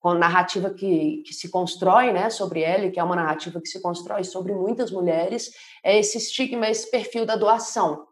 [0.00, 3.82] com narrativa que, que se constrói né, sobre ela, que é uma narrativa que se
[3.82, 5.50] constrói sobre muitas mulheres,
[5.82, 8.06] é esse estigma, esse perfil da doação.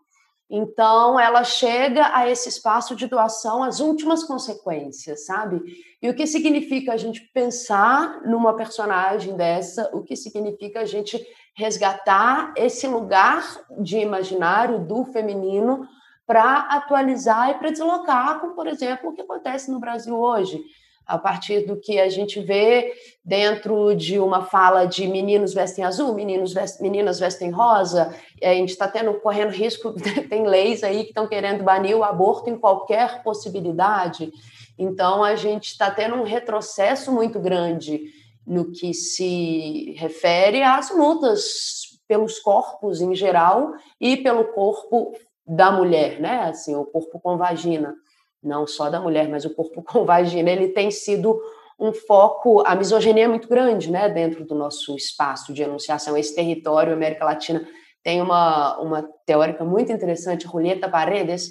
[0.48, 5.60] Então, ela chega a esse espaço de doação, as últimas consequências, sabe?
[6.00, 9.90] E o que significa a gente pensar numa personagem dessa?
[9.92, 11.20] O que significa a gente
[11.54, 13.42] resgatar esse lugar
[13.80, 15.88] de imaginário do feminino
[16.24, 20.62] para atualizar e para deslocar com, por exemplo, o que acontece no Brasil hoje
[21.06, 22.92] a partir do que a gente vê
[23.24, 28.70] dentro de uma fala de meninos vestem azul, meninos vestem, meninas vestem rosa, a gente
[28.70, 29.94] está tendo correndo risco,
[30.28, 34.32] tem leis aí que estão querendo banir o aborto em qualquer possibilidade.
[34.76, 38.00] Então a gente está tendo um retrocesso muito grande
[38.44, 45.12] no que se refere às lutas pelos corpos em geral e pelo corpo
[45.46, 46.42] da mulher, né?
[46.42, 47.94] Assim, o corpo com vagina
[48.42, 51.40] não só da mulher, mas o corpo com vagina, ele tem sido
[51.78, 56.34] um foco, a misoginia é muito grande, né, dentro do nosso espaço de enunciação, esse
[56.34, 57.66] território, América Latina,
[58.02, 61.50] tem uma, uma teórica muito interessante, Julieta Paredes,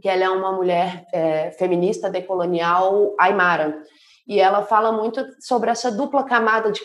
[0.00, 3.82] que ela é uma mulher é, feminista decolonial aimara,
[4.26, 6.80] e ela fala muito sobre essa dupla camada de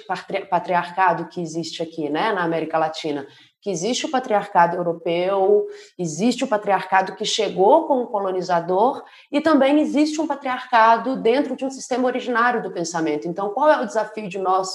[0.50, 3.26] patriarcado que existe aqui, né, na América Latina,
[3.62, 9.80] que existe o patriarcado europeu, existe o patriarcado que chegou com o colonizador e também
[9.80, 13.28] existe um patriarcado dentro de um sistema originário do pensamento.
[13.28, 14.70] Então, qual é o desafio de nós,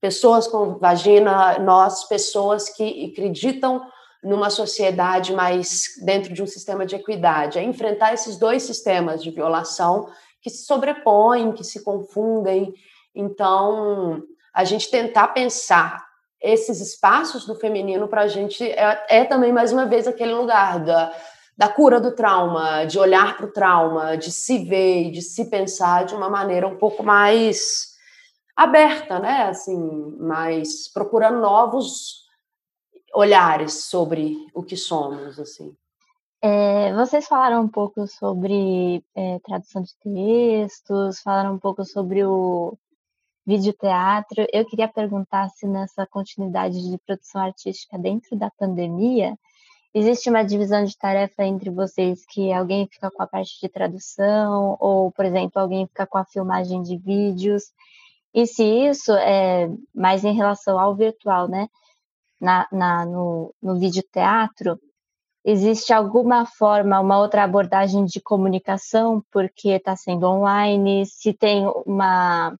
[0.00, 3.82] pessoas com vagina, nós, pessoas que acreditam
[4.22, 7.58] numa sociedade mais dentro de um sistema de equidade?
[7.58, 10.06] É enfrentar esses dois sistemas de violação
[10.42, 12.74] que se sobrepõem, que se confundem.
[13.14, 16.11] Então, a gente tentar pensar
[16.42, 20.80] esses espaços do feminino para a gente é, é, também, mais uma vez, aquele lugar
[20.84, 21.14] da,
[21.56, 25.48] da cura do trauma, de olhar para o trauma, de se ver e de se
[25.48, 27.92] pensar de uma maneira um pouco mais
[28.56, 29.44] aberta, né?
[29.44, 32.22] Assim, mais procurando novos
[33.14, 35.74] olhares sobre o que somos, assim.
[36.44, 42.76] É, vocês falaram um pouco sobre é, tradução de textos, falaram um pouco sobre o
[43.46, 44.46] videoteatro.
[44.52, 49.36] Eu queria perguntar se nessa continuidade de produção artística dentro da pandemia,
[49.94, 54.76] existe uma divisão de tarefa entre vocês que alguém fica com a parte de tradução
[54.80, 57.64] ou, por exemplo, alguém fica com a filmagem de vídeos.
[58.34, 61.68] E se isso é mais em relação ao virtual, né?
[62.40, 64.78] Na, na, no, no videoteatro,
[65.44, 72.56] existe alguma forma, uma outra abordagem de comunicação, porque está sendo online, se tem uma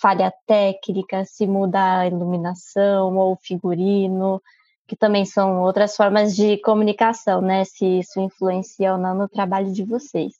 [0.00, 4.42] falha técnica, se muda a iluminação ou figurino,
[4.88, 7.64] que também são outras formas de comunicação, né?
[7.64, 10.34] Se isso influencia ou não no trabalho de vocês.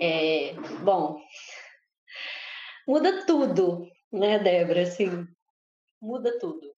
[0.00, 1.20] É, bom,
[2.86, 4.82] muda tudo, né, Débora?
[4.82, 5.26] Assim,
[6.00, 6.72] muda tudo.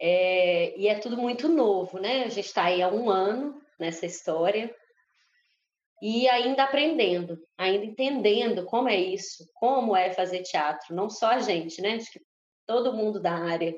[0.00, 2.24] É, e é tudo muito novo, né?
[2.24, 4.72] A gente está aí há um ano nessa história
[6.00, 11.38] e ainda aprendendo, ainda entendendo como é isso, como é fazer teatro, não só a
[11.40, 11.96] gente, né?
[11.96, 12.20] Acho que
[12.66, 13.74] todo mundo da área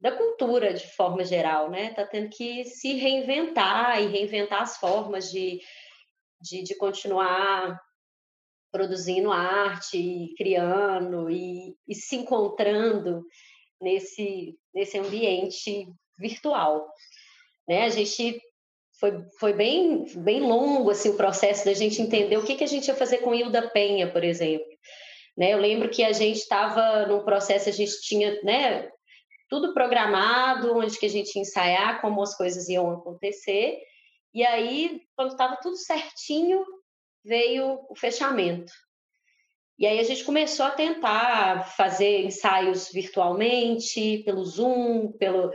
[0.00, 1.92] da cultura de forma geral, né?
[1.92, 5.60] Tá tendo que se reinventar e reinventar as formas de,
[6.40, 7.78] de, de continuar
[8.72, 13.22] produzindo arte, criando e, e se encontrando
[13.80, 15.86] nesse, nesse ambiente
[16.18, 16.88] virtual.
[17.68, 17.84] Né?
[17.84, 18.40] A gente
[19.00, 22.68] foi, foi bem, bem longo assim, o processo da gente entender o que, que a
[22.68, 24.68] gente ia fazer com Hilda Penha, por exemplo.
[25.36, 25.54] Né?
[25.54, 28.90] Eu lembro que a gente estava num processo, a gente tinha né,
[29.48, 33.78] tudo programado, onde que a gente ia ensaiar, como as coisas iam acontecer.
[34.34, 36.62] E aí, quando estava tudo certinho,
[37.24, 38.70] veio o fechamento.
[39.78, 45.50] E aí a gente começou a tentar fazer ensaios virtualmente, pelo Zoom, pelo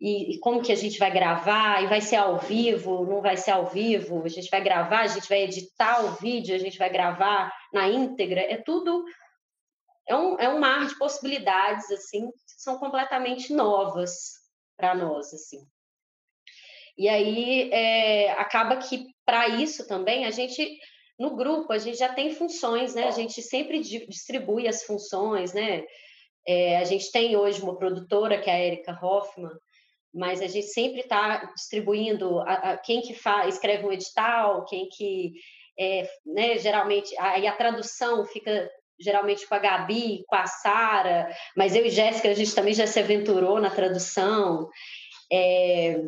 [0.00, 3.36] e, e, como que a gente vai gravar, e vai ser ao vivo, não vai
[3.36, 6.78] ser ao vivo, a gente vai gravar, a gente vai editar o vídeo, a gente
[6.78, 9.04] vai gravar na íntegra, é tudo,
[10.06, 14.34] é um, é um mar de possibilidades, assim, que são completamente novas
[14.76, 15.66] para nós, assim.
[16.98, 20.78] E aí, é, acaba que, para isso também, a gente,
[21.18, 25.84] no grupo, a gente já tem funções, né, a gente sempre distribui as funções, né,
[26.46, 29.50] é, a gente tem hoje uma produtora, que é a Erika Hoffman,
[30.16, 34.88] mas a gente sempre está distribuindo a, a, quem que faz, escreve um edital, quem
[34.88, 35.34] que,
[35.78, 41.76] é, né, geralmente, aí a tradução fica geralmente com a Gabi, com a Sara, mas
[41.76, 44.70] eu e Jéssica, a gente também já se aventurou na tradução.
[45.30, 46.00] É,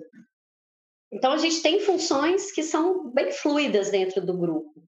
[1.13, 4.83] então, a gente tem funções que são bem fluidas dentro do grupo.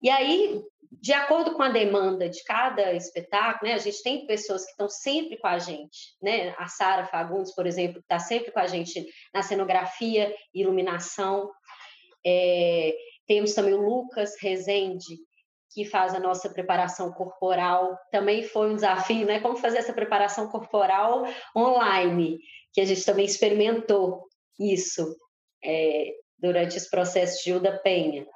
[0.00, 0.62] E aí,
[0.92, 4.88] de acordo com a demanda de cada espetáculo, né, a gente tem pessoas que estão
[4.88, 6.54] sempre com a gente, né?
[6.58, 11.50] A Sara Fagundes, por exemplo, está sempre com a gente na cenografia, iluminação.
[12.24, 12.94] É,
[13.26, 15.16] temos também o Lucas Rezende,
[15.72, 17.98] que faz a nossa preparação corporal.
[18.10, 19.40] Também foi um desafio, né?
[19.40, 21.24] Como fazer essa preparação corporal
[21.56, 22.38] online,
[22.72, 24.26] que a gente também experimentou
[24.58, 25.16] isso
[25.64, 28.26] é, durante esse processo de Hilda Penha.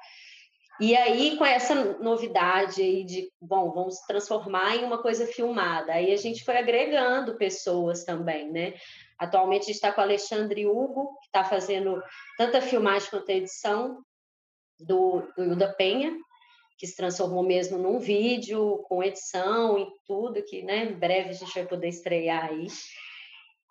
[0.80, 6.10] E aí, com essa novidade aí de, bom, vamos transformar em uma coisa filmada, aí
[6.10, 8.72] a gente foi agregando pessoas também, né?
[9.18, 12.02] Atualmente a gente está com o Alexandre Hugo, que está fazendo
[12.38, 14.02] tanta filmagem quanto a edição
[14.80, 16.16] do, do Hilda Penha,
[16.78, 21.34] que se transformou mesmo num vídeo com edição e tudo, que né, em breve a
[21.34, 22.66] gente vai poder estrear aí.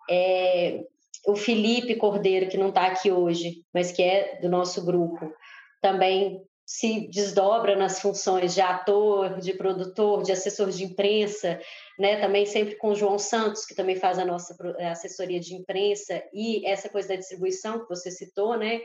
[0.08, 0.84] É,
[1.26, 5.34] o Felipe Cordeiro, que não está aqui hoje, mas que é do nosso grupo,
[5.82, 11.60] também se desdobra nas funções de ator, de produtor, de assessor de imprensa,
[11.98, 12.20] né?
[12.20, 14.56] Também sempre com o João Santos, que também faz a nossa
[14.88, 18.82] assessoria de imprensa e essa coisa da distribuição que você citou, né?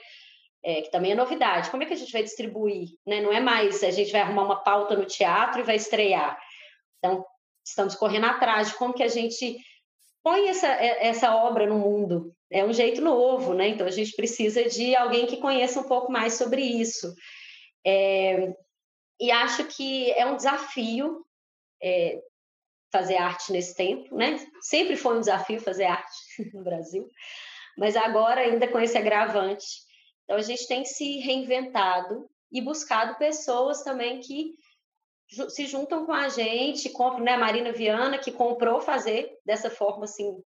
[0.64, 1.70] É, que também é novidade.
[1.70, 2.90] Como é que a gente vai distribuir?
[3.06, 3.22] Né?
[3.22, 6.40] Não é mais a gente vai arrumar uma pauta no teatro e vai estrear.
[6.98, 7.24] Então,
[7.64, 9.60] estamos correndo atrás de como que a gente
[10.24, 12.34] põe essa, é, essa obra no mundo.
[12.50, 13.68] É um jeito novo, né?
[13.68, 17.14] Então, a gente precisa de alguém que conheça um pouco mais sobre isso.
[17.86, 18.56] É,
[19.20, 21.26] e acho que é um desafio
[21.82, 22.22] é,
[22.92, 24.40] fazer arte nesse tempo, né?
[24.62, 26.18] Sempre foi um desafio fazer arte
[26.54, 27.10] no Brasil,
[27.78, 29.84] mas agora ainda com esse agravante.
[30.24, 34.56] Então a gente tem se reinventado e buscado pessoas também que
[35.50, 37.34] se juntam com a gente, compram, né?
[37.34, 40.42] A Marina Viana que comprou fazer dessa forma assim.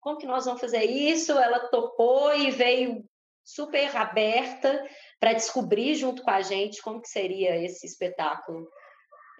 [0.00, 1.32] Como que nós vamos fazer isso?
[1.32, 3.04] Ela topou e veio
[3.46, 4.84] super aberta
[5.20, 8.68] para descobrir junto com a gente como que seria esse espetáculo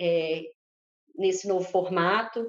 [0.00, 0.42] é,
[1.18, 2.48] nesse novo formato.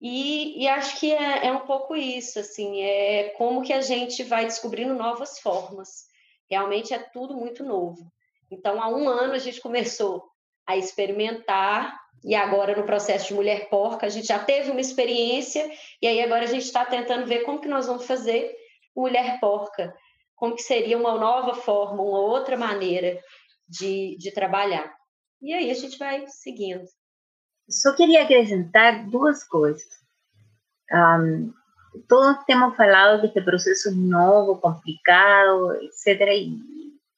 [0.00, 4.22] E, e acho que é, é, um pouco isso, assim, é como que a gente
[4.22, 6.06] vai descobrindo novas formas.
[6.48, 8.06] Realmente é tudo muito novo.
[8.48, 10.22] Então, há um ano a gente começou
[10.64, 15.70] a experimentar e agora no processo de mulher porca a gente já teve uma experiência
[16.00, 18.52] e aí agora a gente está tentando ver como que nós vamos fazer
[18.96, 19.94] mulher porca
[20.36, 23.18] como que seria uma nova forma, uma outra maneira
[23.68, 24.94] de, de trabalhar.
[25.42, 26.84] E aí a gente vai seguindo.
[27.68, 29.84] Só queria acrescentar duas coisas.
[30.92, 31.52] Um,
[32.08, 36.20] todos temos falado que este processo é novo, complicado, etc.
[36.32, 36.58] E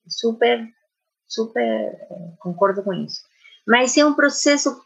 [0.08, 0.66] super,
[1.26, 3.20] super eh, concordo com isso.
[3.66, 4.80] Mas é um processo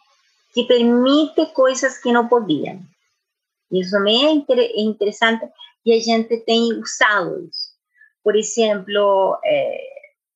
[0.52, 2.80] que permite coisas que não podiam.
[3.70, 5.48] Isso também é, é interessante
[5.84, 7.61] e a gente tem usado isso.
[8.22, 9.80] Por ejemplo, eh,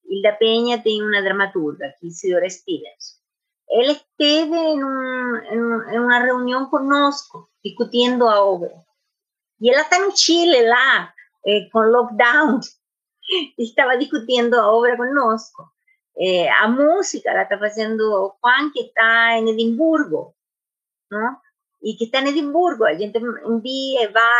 [0.05, 3.22] Hilda Peña tiene una dramaturga, Isidora Stevens.
[3.68, 8.84] Él esteve en, una reunión con Nosco, discutiendo a obra.
[9.59, 11.14] Y él está en Chile, lá,
[11.45, 12.61] eh, con lockdown.
[13.57, 15.72] Estaba discutiendo a obra con Nosco.
[16.14, 20.34] Eh, a música la está haciendo Juan, que está en Edimburgo,
[21.11, 21.43] ¿no?
[21.80, 24.30] Y que está en Edimburgo, la gente envía, va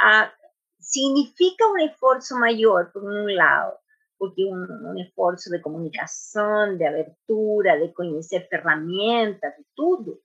[0.00, 0.32] a
[0.78, 3.78] significa un esfuerzo mayor, por un lado,
[4.16, 10.20] porque un, un esforço de comunicação, de abertura, de conhecer ferramentas, de tudo,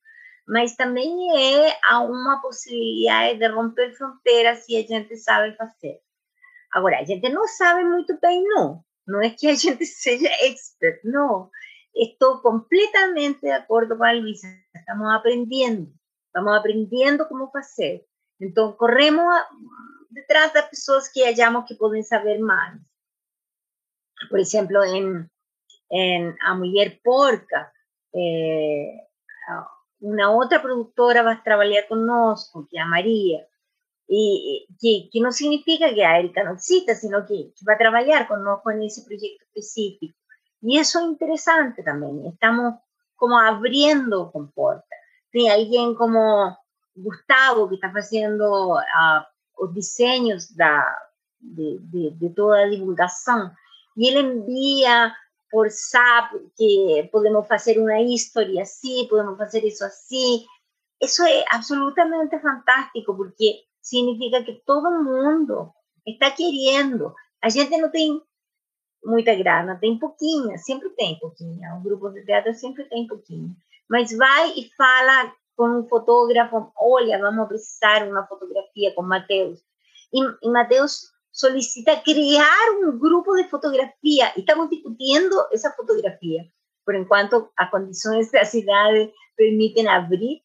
[0.46, 6.02] mas também é uma possibilidade de romper fronteiras se a gente sabe fazer.
[6.72, 8.84] Agora, a gente não sabe muito bem, não.
[9.08, 11.50] Não é que a gente seja expert, não.
[11.96, 14.48] Estou completamente de acordo com a Luísa.
[14.76, 15.94] Estamos aprendendo.
[16.28, 18.04] Estamos aprendendo como fazer.
[18.42, 19.24] Então, corremos
[20.14, 22.80] detrás de pessoas que achamos que podem saber mais.
[24.30, 25.26] Por exemplo, em,
[25.92, 27.72] em A Mulher Porca,
[28.16, 29.08] eh,
[30.02, 33.46] uma outra produtora vai trabalhar conosco, que é a Maria,
[34.10, 38.70] e que, que significa que a Erika não exista, sino que, que vai trabalhar conosco
[38.72, 40.14] nesse projeto específico.
[40.62, 42.76] E isso é interessante também, estamos
[43.16, 44.84] como abrindo com porta.
[45.32, 46.56] Tem alguém como
[46.96, 48.44] Gustavo, que está fazendo
[48.76, 49.28] a
[49.64, 50.84] os diseños da,
[51.40, 53.52] de, de, de toda a divulgação.
[53.98, 55.14] E ele envia
[55.52, 60.46] por SAP que podemos fazer uma história assim, podemos fazer isso assim.
[61.02, 65.72] Isso é absolutamente fantástico, porque significa que todo mundo
[66.08, 67.14] está querendo.
[67.42, 68.22] A gente não tem
[69.06, 71.76] muita grana, tem pouquinha, sempre tem pouquinha.
[71.76, 73.56] Um grupo de teatro sempre tem pouquinho.
[73.90, 79.60] Mas vai e fala com um fotógrafo, olha, vamos precisar uma fotografia com Mateus.
[80.14, 86.44] E, e Mateus solicita criar um grupo de fotografia e estamos discutindo essa fotografia.
[86.86, 90.44] por enquanto as condições da cidade permitem abrir,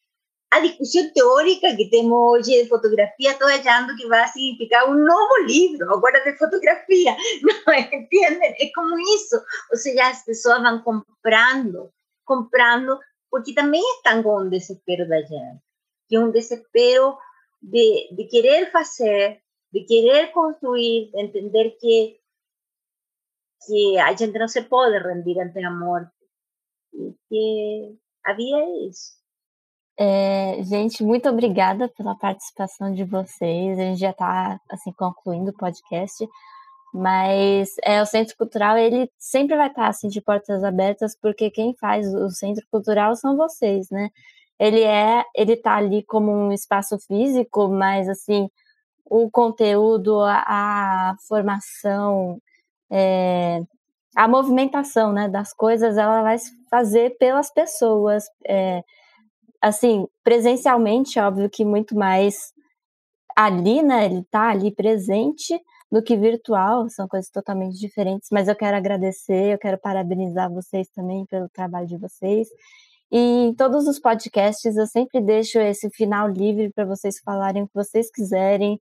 [0.51, 5.45] a discussão teórica que temos hoje de fotografia, estou achando que vai significar um novo
[5.45, 7.15] livro agora de fotografia,
[7.67, 8.55] não entendem?
[8.59, 9.39] É como isso,
[9.71, 11.91] ou seja, as pessoas vão comprando,
[12.25, 12.99] comprando,
[13.29, 15.61] porque também estão com um desespero da gente,
[16.07, 17.17] que é um desespero
[17.61, 22.19] de, de querer fazer, de querer construir, de entender que
[23.65, 26.11] que a gente não se pode rendir ante a morte,
[26.93, 29.19] e que a vida é isso.
[29.97, 33.77] É, gente, muito obrigada pela participação de vocês.
[33.77, 36.25] A gente já está assim concluindo o podcast,
[36.93, 41.49] mas é o Centro Cultural ele sempre vai estar tá, assim de portas abertas porque
[41.51, 44.09] quem faz o Centro Cultural são vocês, né?
[44.59, 48.49] Ele é, ele está ali como um espaço físico, mas assim
[49.05, 52.39] o conteúdo, a, a formação,
[52.91, 53.61] é,
[54.15, 58.25] a movimentação, né, das coisas, ela vai se fazer pelas pessoas.
[58.47, 58.83] É,
[59.61, 62.53] assim, presencialmente, óbvio que muito mais
[63.35, 64.05] ali, né?
[64.05, 65.59] Ele tá ali presente
[65.91, 70.87] do que virtual, são coisas totalmente diferentes, mas eu quero agradecer, eu quero parabenizar vocês
[70.89, 72.47] também pelo trabalho de vocês.
[73.11, 77.67] E em todos os podcasts eu sempre deixo esse final livre para vocês falarem o
[77.67, 78.79] que vocês quiserem,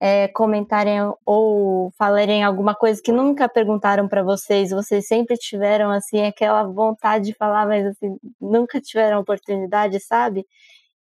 [0.00, 6.22] é, comentarem ou falarem alguma coisa que nunca perguntaram para vocês, vocês sempre tiveram assim
[6.22, 10.46] aquela vontade de falar, mas assim, nunca tiveram oportunidade, sabe?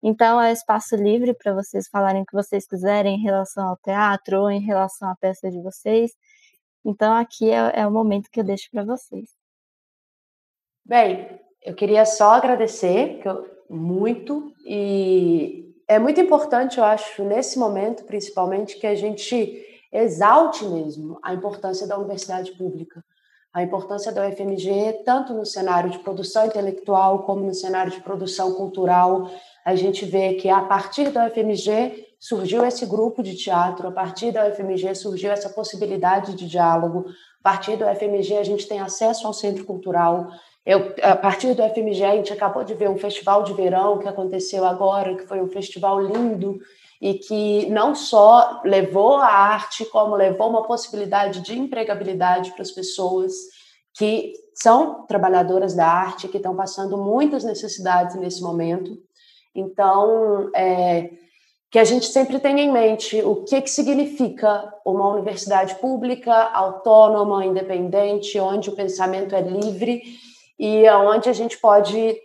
[0.03, 4.41] Então é espaço livre para vocês falarem o que vocês quiserem em relação ao teatro
[4.41, 6.13] ou em relação à peça de vocês.
[6.85, 9.31] Então aqui é, é o momento que eu deixo para vocês.
[10.85, 13.23] Bem, eu queria só agradecer
[13.71, 21.19] muito e é muito importante, eu acho, nesse momento, principalmente, que a gente exalte mesmo
[21.23, 23.05] a importância da universidade pública,
[23.53, 28.55] a importância da UFMG, tanto no cenário de produção intelectual como no cenário de produção
[28.55, 29.31] cultural.
[29.65, 34.33] A gente vê que a partir da UFMG surgiu esse grupo de teatro, a partir
[34.33, 37.07] da UFMG surgiu essa possibilidade de diálogo,
[37.41, 40.29] a partir da UFMG a gente tem acesso ao centro cultural,
[40.65, 44.07] eu, a partir do FMG, a gente acabou de ver um festival de verão que
[44.07, 46.59] aconteceu agora, que foi um festival lindo
[47.01, 52.71] e que não só levou a arte, como levou uma possibilidade de empregabilidade para as
[52.71, 53.33] pessoas
[53.95, 58.97] que são trabalhadoras da arte, que estão passando muitas necessidades nesse momento.
[59.55, 61.11] Então, é,
[61.71, 67.47] que a gente sempre tenha em mente o que, que significa uma universidade pública, autônoma,
[67.47, 70.03] independente, onde o pensamento é livre
[70.59, 72.17] e aonde a gente pode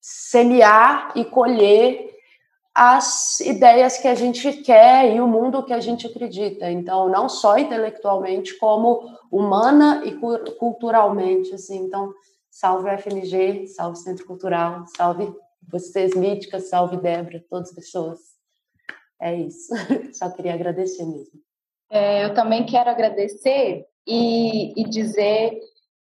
[0.00, 2.16] semear e colher
[2.74, 6.70] as ideias que a gente quer e o mundo que a gente acredita.
[6.70, 10.12] Então, não só intelectualmente, como humana e
[10.58, 11.54] culturalmente.
[11.54, 11.78] Assim.
[11.78, 12.12] Então,
[12.50, 15.32] salve o FMG, salve Centro Cultural, salve
[15.70, 18.18] vocês, Míticas, salve Débora, todas as pessoas.
[19.20, 19.72] É isso.
[20.12, 21.40] Só queria agradecer mesmo.
[21.90, 25.60] É, eu também quero agradecer e, e dizer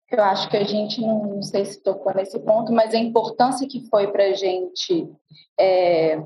[0.10, 3.68] eu acho que a gente não, não, sei se tocou nesse ponto, mas a importância
[3.68, 5.10] que foi para a gente.
[5.60, 6.22] É,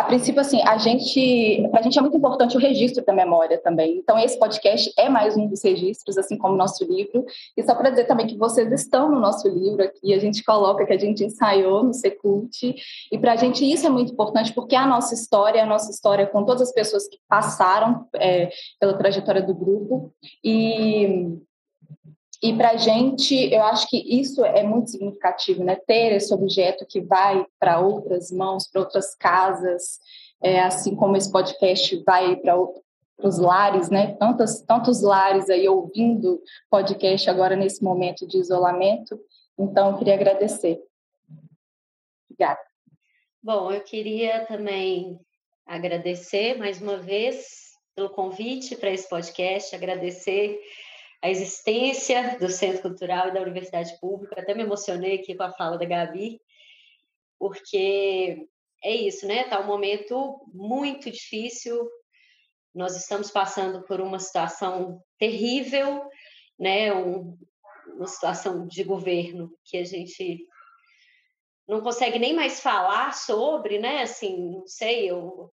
[0.00, 3.98] a princípio, assim, a gente, a gente é muito importante o registro da memória também.
[3.98, 7.22] Então, esse podcast é mais um dos registros, assim como o nosso livro.
[7.54, 10.86] E só para dizer também que vocês estão no nosso livro aqui, a gente coloca
[10.86, 12.74] que a gente ensaiou no Secult.
[13.12, 16.26] E para a gente isso é muito importante, porque a nossa história, a nossa história
[16.26, 18.48] com todas as pessoas que passaram é,
[18.80, 20.14] pela trajetória do grupo.
[20.42, 21.38] E
[22.42, 25.76] e para a gente, eu acho que isso é muito significativo, né?
[25.76, 30.00] Ter esse objeto que vai para outras mãos, para outras casas,
[30.42, 32.56] é, assim como esse podcast vai para
[33.22, 34.14] os lares, né?
[34.14, 36.40] Tantos, tantos lares aí ouvindo
[36.70, 39.20] podcast agora nesse momento de isolamento.
[39.58, 40.80] Então, eu queria agradecer.
[42.24, 42.60] Obrigada.
[43.42, 45.20] Bom, eu queria também
[45.66, 50.58] agradecer mais uma vez pelo convite para esse podcast, agradecer
[51.22, 54.40] a existência do Centro Cultural e da Universidade Pública.
[54.40, 56.40] Até me emocionei aqui com a fala da Gabi,
[57.38, 58.48] porque
[58.82, 59.42] é isso, né?
[59.42, 61.88] Está um momento muito difícil.
[62.74, 66.08] Nós estamos passando por uma situação terrível,
[66.58, 66.92] né?
[66.94, 67.38] Um,
[67.94, 70.46] uma situação de governo que a gente
[71.68, 74.02] não consegue nem mais falar sobre, né?
[74.02, 75.52] Assim, não sei, eu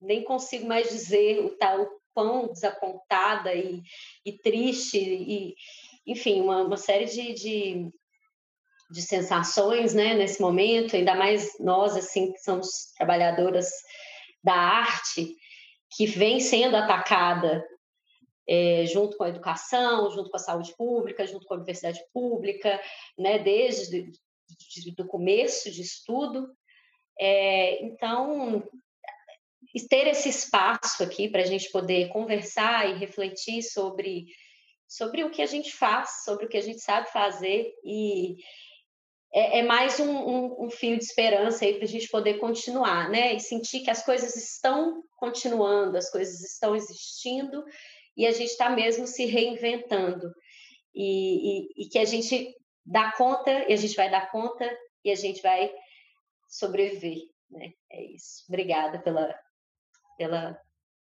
[0.00, 3.82] nem consigo mais dizer o tal quão desapontada e,
[4.24, 5.54] e triste, e,
[6.06, 7.90] enfim, uma, uma série de, de,
[8.90, 13.70] de, sensações né, nesse momento, ainda mais nós, assim, que somos trabalhadoras
[14.42, 15.36] da arte,
[15.94, 17.62] que vem sendo atacada
[18.48, 22.80] é, junto com a educação, junto com a saúde pública, junto com a universidade pública,
[23.18, 24.10] né, desde
[24.98, 26.48] o começo de estudo.
[27.20, 28.66] É, então,
[29.84, 34.26] ter esse espaço aqui para a gente poder conversar e refletir sobre,
[34.86, 38.36] sobre o que a gente faz, sobre o que a gente sabe fazer e
[39.32, 43.10] é, é mais um, um, um, fio de esperança aí para a gente poder continuar,
[43.10, 43.34] né?
[43.34, 47.62] E sentir que as coisas estão continuando, as coisas estão existindo
[48.16, 50.32] e a gente está mesmo se reinventando
[50.94, 52.54] e, e, e que a gente
[52.84, 54.66] dá conta e a gente vai dar conta
[55.04, 55.70] e a gente vai
[56.48, 57.18] sobreviver,
[57.50, 57.72] né?
[57.92, 58.44] É isso.
[58.48, 59.34] Obrigada pela,
[60.16, 60.60] pela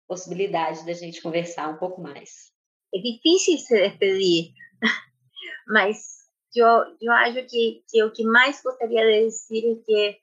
[0.06, 2.52] possibilidade da gente conversar um pouco mais.
[2.94, 4.52] É difícil se despedir,
[5.66, 6.16] mas
[6.54, 10.20] eu, eu acho que, que o que mais gostaria de dizer é que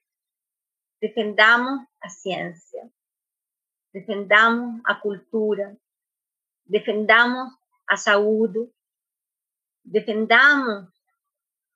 [1.01, 2.89] defendamos a ciência,
[3.93, 5.77] defendamos a cultura,
[6.65, 7.53] defendamos
[7.87, 8.69] a saúde,
[9.83, 10.89] defendamos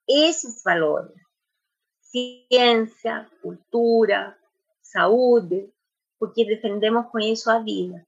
[0.07, 1.15] esses valores.
[2.01, 4.38] Ciência, cultura,
[4.81, 5.71] saúde,
[6.19, 8.06] porque defendemos com isso a vida.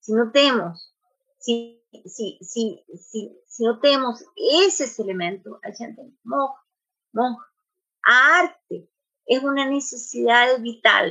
[0.00, 0.92] Se não temos,
[1.38, 5.52] se, se, se, se, se não temos esses elementos,
[8.04, 8.88] a arte
[9.28, 11.10] é uma necessidade vital.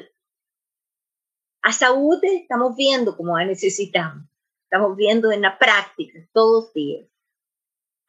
[1.64, 4.24] A saúde, estamos vendo como a necessitamos.
[4.64, 7.08] Estamos vendo na prática, todos os dias.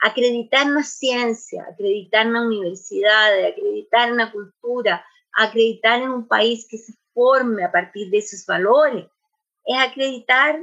[0.00, 5.02] Acreditar na ciência, acreditar na universidade, acreditar na cultura,
[5.34, 9.06] acreditar em um país que se forme a partir desses valores,
[9.66, 10.54] é acreditar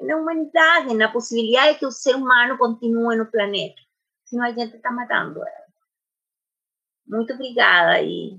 [0.00, 3.82] na humanidade, na possibilidade de que o ser humano continue no planeta.
[4.24, 5.68] Senão a gente está matando ela.
[7.04, 8.38] Muito obrigada e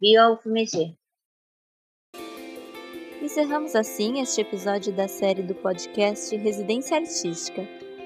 [0.00, 0.96] viva o FMG.
[3.20, 7.62] Encerramos assim este episódio da série do podcast Residência Artística,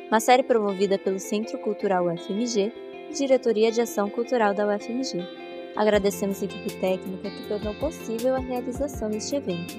[0.09, 2.73] uma série promovida pelo Centro Cultural UFMG
[3.17, 5.48] Diretoria de Ação Cultural da UFMG.
[5.79, 9.77] Agradecemos a equipe técnica que tornou possível a realização deste evento.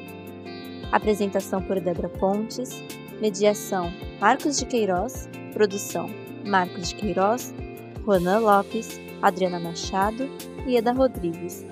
[0.93, 2.81] Apresentação por Débora Pontes,
[3.19, 6.09] mediação Marcos de Queiroz, produção
[6.45, 7.53] Marcos de Queiroz,
[8.05, 10.29] Juana Lopes, Adriana Machado
[10.65, 11.65] e Eda Rodrigues.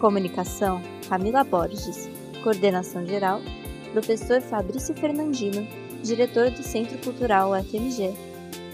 [0.00, 2.10] Comunicação Camila Borges.
[2.42, 3.40] Coordenação geral,
[3.92, 5.64] professor Fabrício Fernandino,
[6.02, 8.12] diretor do Centro Cultural UFMG.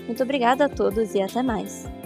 [0.06, 1.97] Muito obrigada a todos e até mais!